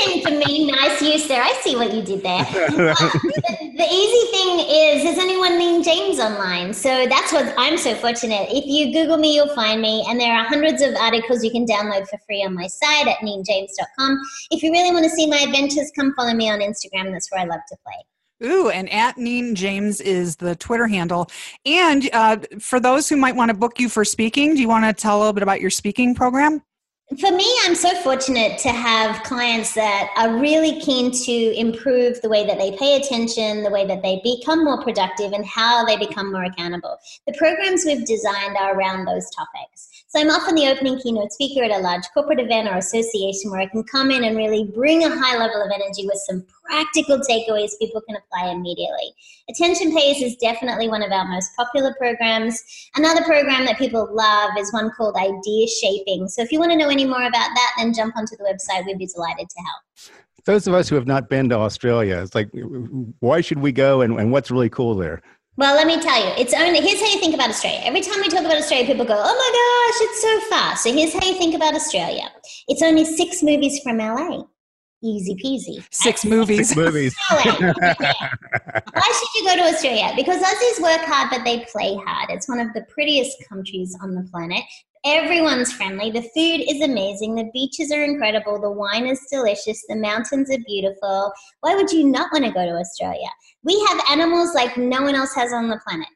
Well, 0.00 0.08
the 0.08 0.22
good 0.22 0.24
thing 0.24 0.44
for 0.44 0.48
me, 0.48 0.70
nice 0.70 1.02
use 1.02 1.26
there. 1.28 1.42
I 1.42 1.52
see 1.62 1.76
what 1.76 1.92
you 1.92 2.02
did 2.02 2.22
there. 2.22 2.44
the, 2.44 3.72
the 3.76 3.88
easy 3.90 4.30
thing 4.30 4.58
is, 4.60 5.04
is 5.04 5.18
anyone 5.18 5.58
named 5.58 5.84
James 5.84 6.18
online? 6.18 6.72
So 6.72 7.06
that's 7.06 7.32
what 7.32 7.52
I'm 7.56 7.76
so 7.76 7.94
fortunate. 7.94 8.48
If 8.50 8.64
you 8.66 8.92
Google 8.92 9.16
me, 9.16 9.34
you'll 9.34 9.54
find 9.54 9.80
me, 9.80 10.04
and 10.08 10.18
there 10.18 10.34
are 10.34 10.44
hundreds 10.44 10.82
of 10.82 10.94
articles 10.94 11.44
you 11.44 11.50
can 11.50 11.66
download 11.66 12.08
for 12.08 12.18
free 12.26 12.44
on 12.44 12.54
my 12.54 12.66
site 12.66 13.08
at 13.08 13.18
neenjames.com. 13.18 14.20
If 14.50 14.62
you 14.62 14.72
really 14.72 14.92
want 14.92 15.04
to 15.04 15.10
see 15.10 15.26
my 15.28 15.38
adventures, 15.38 15.90
come 15.96 16.14
follow 16.14 16.34
me 16.34 16.50
on 16.50 16.60
Instagram. 16.60 17.12
That's 17.12 17.30
where 17.30 17.42
I 17.42 17.44
love 17.44 17.60
to 17.68 17.76
play. 17.84 18.04
Ooh, 18.42 18.70
and 18.70 18.90
at 18.90 19.18
Neen 19.18 19.54
James 19.54 20.00
is 20.00 20.36
the 20.36 20.56
Twitter 20.56 20.86
handle. 20.86 21.30
And 21.66 22.08
uh, 22.14 22.38
for 22.58 22.80
those 22.80 23.08
who 23.08 23.16
might 23.16 23.36
want 23.36 23.50
to 23.50 23.54
book 23.54 23.78
you 23.78 23.90
for 23.90 24.04
speaking, 24.04 24.54
do 24.54 24.62
you 24.62 24.68
want 24.68 24.84
to 24.84 24.94
tell 24.94 25.18
a 25.18 25.20
little 25.20 25.34
bit 25.34 25.42
about 25.42 25.60
your 25.60 25.68
speaking 25.68 26.14
program? 26.14 26.62
For 27.18 27.32
me, 27.32 27.44
I'm 27.64 27.74
so 27.74 27.92
fortunate 28.02 28.56
to 28.60 28.68
have 28.68 29.24
clients 29.24 29.74
that 29.74 30.10
are 30.16 30.38
really 30.38 30.80
keen 30.80 31.10
to 31.10 31.58
improve 31.58 32.20
the 32.22 32.28
way 32.28 32.46
that 32.46 32.56
they 32.56 32.76
pay 32.76 32.94
attention, 32.94 33.64
the 33.64 33.70
way 33.70 33.84
that 33.84 34.00
they 34.00 34.20
become 34.22 34.64
more 34.64 34.80
productive, 34.80 35.32
and 35.32 35.44
how 35.44 35.84
they 35.84 35.96
become 35.96 36.30
more 36.30 36.44
accountable. 36.44 36.98
The 37.26 37.34
programs 37.36 37.84
we've 37.84 38.06
designed 38.06 38.56
are 38.56 38.78
around 38.78 39.06
those 39.06 39.28
topics. 39.30 39.89
So 40.12 40.18
I'm 40.18 40.28
often 40.28 40.56
the 40.56 40.66
opening 40.66 40.98
keynote 40.98 41.30
speaker 41.30 41.62
at 41.62 41.70
a 41.70 41.78
large 41.78 42.02
corporate 42.12 42.40
event 42.40 42.68
or 42.68 42.78
association 42.78 43.48
where 43.48 43.60
I 43.60 43.66
can 43.66 43.84
come 43.84 44.10
in 44.10 44.24
and 44.24 44.36
really 44.36 44.64
bring 44.64 45.04
a 45.04 45.08
high 45.08 45.38
level 45.38 45.62
of 45.62 45.70
energy 45.72 46.04
with 46.04 46.20
some 46.26 46.44
practical 46.64 47.20
takeaways 47.20 47.78
people 47.78 48.00
can 48.00 48.16
apply 48.16 48.50
immediately. 48.50 49.14
Attention 49.48 49.96
Pays 49.96 50.20
is 50.20 50.34
definitely 50.38 50.88
one 50.88 51.04
of 51.04 51.12
our 51.12 51.28
most 51.28 51.54
popular 51.54 51.94
programs. 51.96 52.60
Another 52.96 53.22
program 53.22 53.64
that 53.66 53.78
people 53.78 54.08
love 54.10 54.50
is 54.58 54.72
one 54.72 54.90
called 54.96 55.14
Idea 55.14 55.68
Shaping. 55.80 56.26
So 56.26 56.42
if 56.42 56.50
you 56.50 56.58
want 56.58 56.72
to 56.72 56.76
know 56.76 56.88
any 56.88 57.04
more 57.04 57.22
about 57.22 57.50
that, 57.54 57.74
then 57.78 57.94
jump 57.94 58.16
onto 58.16 58.36
the 58.36 58.42
website. 58.42 58.86
We'd 58.86 58.98
be 58.98 59.06
delighted 59.06 59.48
to 59.48 59.62
help. 59.62 60.12
Those 60.44 60.66
of 60.66 60.74
us 60.74 60.88
who 60.88 60.96
have 60.96 61.06
not 61.06 61.28
been 61.28 61.48
to 61.50 61.56
Australia, 61.56 62.18
it's 62.20 62.34
like, 62.34 62.50
why 63.20 63.42
should 63.42 63.60
we 63.60 63.70
go 63.70 64.00
and, 64.00 64.18
and 64.18 64.32
what's 64.32 64.50
really 64.50 64.70
cool 64.70 64.96
there? 64.96 65.22
Well, 65.56 65.74
let 65.74 65.86
me 65.86 66.00
tell 66.00 66.18
you, 66.18 66.32
it's 66.38 66.54
only 66.54 66.80
here's 66.80 67.00
how 67.00 67.06
you 67.06 67.18
think 67.18 67.34
about 67.34 67.50
Australia. 67.50 67.80
Every 67.84 68.00
time 68.00 68.20
we 68.20 68.28
talk 68.28 68.40
about 68.40 68.56
Australia, 68.56 68.86
people 68.86 69.04
go, 69.04 69.16
"Oh 69.16 69.36
my 69.42 69.50
gosh, 69.58 70.08
it's 70.08 70.22
so 70.22 70.40
far." 70.48 70.76
So 70.76 70.92
here's 70.92 71.12
how 71.12 71.26
you 71.26 71.34
think 71.34 71.54
about 71.54 71.74
Australia. 71.74 72.30
It's 72.68 72.82
only 72.82 73.04
six 73.04 73.42
movies 73.42 73.80
from 73.82 73.98
LA. 73.98 74.44
Easy 75.02 75.34
peasy. 75.34 75.82
Six 75.90 76.24
movies. 76.24 76.76
Movies. 76.76 77.16
LA. 77.30 77.42
Why 77.42 79.12
should 79.18 79.34
you 79.34 79.44
go 79.46 79.56
to 79.56 79.62
Australia? 79.74 80.12
Because 80.14 80.42
Aussies 80.42 80.82
work 80.82 81.00
hard, 81.02 81.30
but 81.30 81.42
they 81.44 81.64
play 81.72 81.96
hard. 82.06 82.30
It's 82.30 82.48
one 82.48 82.60
of 82.60 82.72
the 82.74 82.82
prettiest 82.82 83.36
countries 83.48 83.96
on 84.02 84.14
the 84.14 84.28
planet. 84.30 84.62
Everyone's 85.04 85.72
friendly. 85.72 86.10
The 86.10 86.20
food 86.20 86.64
is 86.68 86.82
amazing. 86.82 87.34
The 87.34 87.50
beaches 87.54 87.90
are 87.90 88.04
incredible. 88.04 88.60
The 88.60 88.70
wine 88.70 89.06
is 89.06 89.26
delicious. 89.32 89.82
The 89.88 89.96
mountains 89.96 90.50
are 90.50 90.58
beautiful. 90.66 91.32
Why 91.60 91.74
would 91.74 91.90
you 91.90 92.04
not 92.04 92.30
want 92.32 92.44
to 92.44 92.50
go 92.50 92.66
to 92.66 92.72
Australia? 92.72 93.28
We 93.62 93.82
have 93.88 94.02
animals 94.10 94.54
like 94.54 94.76
no 94.76 95.02
one 95.02 95.14
else 95.14 95.34
has 95.34 95.52
on 95.54 95.68
the 95.68 95.80
planet. 95.86 96.08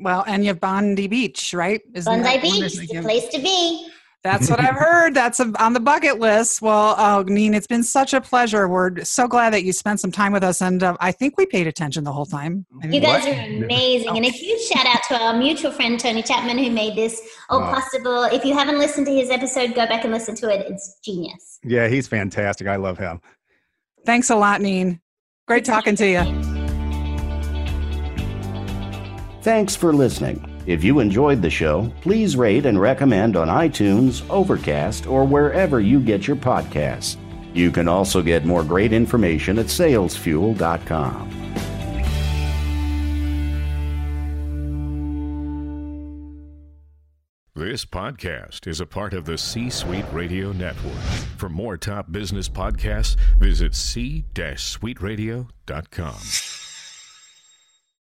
Well, 0.00 0.24
and 0.26 0.42
you 0.42 0.48
have 0.48 0.60
Bondi 0.60 1.06
Beach, 1.08 1.52
right? 1.52 1.82
Isn't 1.94 2.22
Bondi 2.22 2.40
Beach 2.40 2.62
is 2.62 2.88
the 2.88 3.02
place 3.02 3.28
to 3.28 3.38
be. 3.38 3.90
That's 4.24 4.48
what 4.48 4.58
I've 4.58 4.74
heard. 4.74 5.12
That's 5.14 5.38
a, 5.38 5.52
on 5.62 5.74
the 5.74 5.80
bucket 5.80 6.18
list. 6.18 6.62
Well, 6.62 6.94
uh, 6.98 7.22
Neen, 7.26 7.52
it's 7.52 7.66
been 7.66 7.82
such 7.82 8.14
a 8.14 8.22
pleasure. 8.22 8.66
We're 8.66 9.04
so 9.04 9.28
glad 9.28 9.52
that 9.52 9.64
you 9.64 9.72
spent 9.74 10.00
some 10.00 10.10
time 10.10 10.32
with 10.32 10.42
us, 10.42 10.62
and 10.62 10.82
uh, 10.82 10.96
I 10.98 11.12
think 11.12 11.36
we 11.36 11.44
paid 11.44 11.66
attention 11.66 12.04
the 12.04 12.12
whole 12.12 12.24
time. 12.24 12.64
I 12.82 12.86
You 12.86 13.00
guys 13.00 13.26
What? 13.26 13.36
are 13.36 13.40
amazing. 13.42 14.08
And 14.16 14.24
a 14.24 14.30
huge 14.30 14.62
shout 14.62 14.86
out 14.86 15.00
to 15.08 15.22
our 15.22 15.36
mutual 15.36 15.72
friend, 15.72 16.00
Tony 16.00 16.22
Chapman, 16.22 16.56
who 16.56 16.70
made 16.70 16.96
this 16.96 17.20
all 17.50 17.60
Wow. 17.60 17.74
possible. 17.74 18.24
If 18.24 18.46
you 18.46 18.54
haven't 18.54 18.78
listened 18.78 19.04
to 19.08 19.14
his 19.14 19.28
episode, 19.28 19.74
go 19.74 19.86
back 19.86 20.04
and 20.04 20.12
listen 20.12 20.34
to 20.36 20.48
it. 20.48 20.64
It's 20.70 20.98
genius. 21.04 21.58
Yeah, 21.62 21.88
he's 21.88 22.08
fantastic. 22.08 22.66
I 22.66 22.76
love 22.76 22.96
him. 22.96 23.20
Thanks 24.06 24.30
a 24.30 24.36
lot, 24.36 24.62
Neen. 24.62 25.00
Great 25.46 25.66
talking 25.66 25.96
to 25.96 26.08
you. 26.08 26.22
Thanks 29.42 29.76
for 29.76 29.92
listening. 29.92 30.53
If 30.66 30.82
you 30.82 31.00
enjoyed 31.00 31.42
the 31.42 31.50
show, 31.50 31.92
please 32.00 32.36
rate 32.36 32.66
and 32.66 32.80
recommend 32.80 33.36
on 33.36 33.48
iTunes, 33.48 34.28
Overcast, 34.30 35.06
or 35.06 35.24
wherever 35.24 35.80
you 35.80 36.00
get 36.00 36.26
your 36.26 36.36
podcasts. 36.36 37.16
You 37.52 37.70
can 37.70 37.86
also 37.86 38.22
get 38.22 38.44
more 38.44 38.64
great 38.64 38.92
information 38.92 39.58
at 39.58 39.66
salesfuel.com. 39.66 41.44
This 47.56 47.84
podcast 47.84 48.66
is 48.66 48.80
a 48.80 48.86
part 48.86 49.14
of 49.14 49.26
the 49.26 49.38
C 49.38 49.70
Suite 49.70 50.12
Radio 50.12 50.50
Network. 50.50 51.00
For 51.36 51.48
more 51.48 51.76
top 51.76 52.10
business 52.10 52.48
podcasts, 52.48 53.14
visit 53.38 53.76
c-suiteradio.com. 53.76 56.63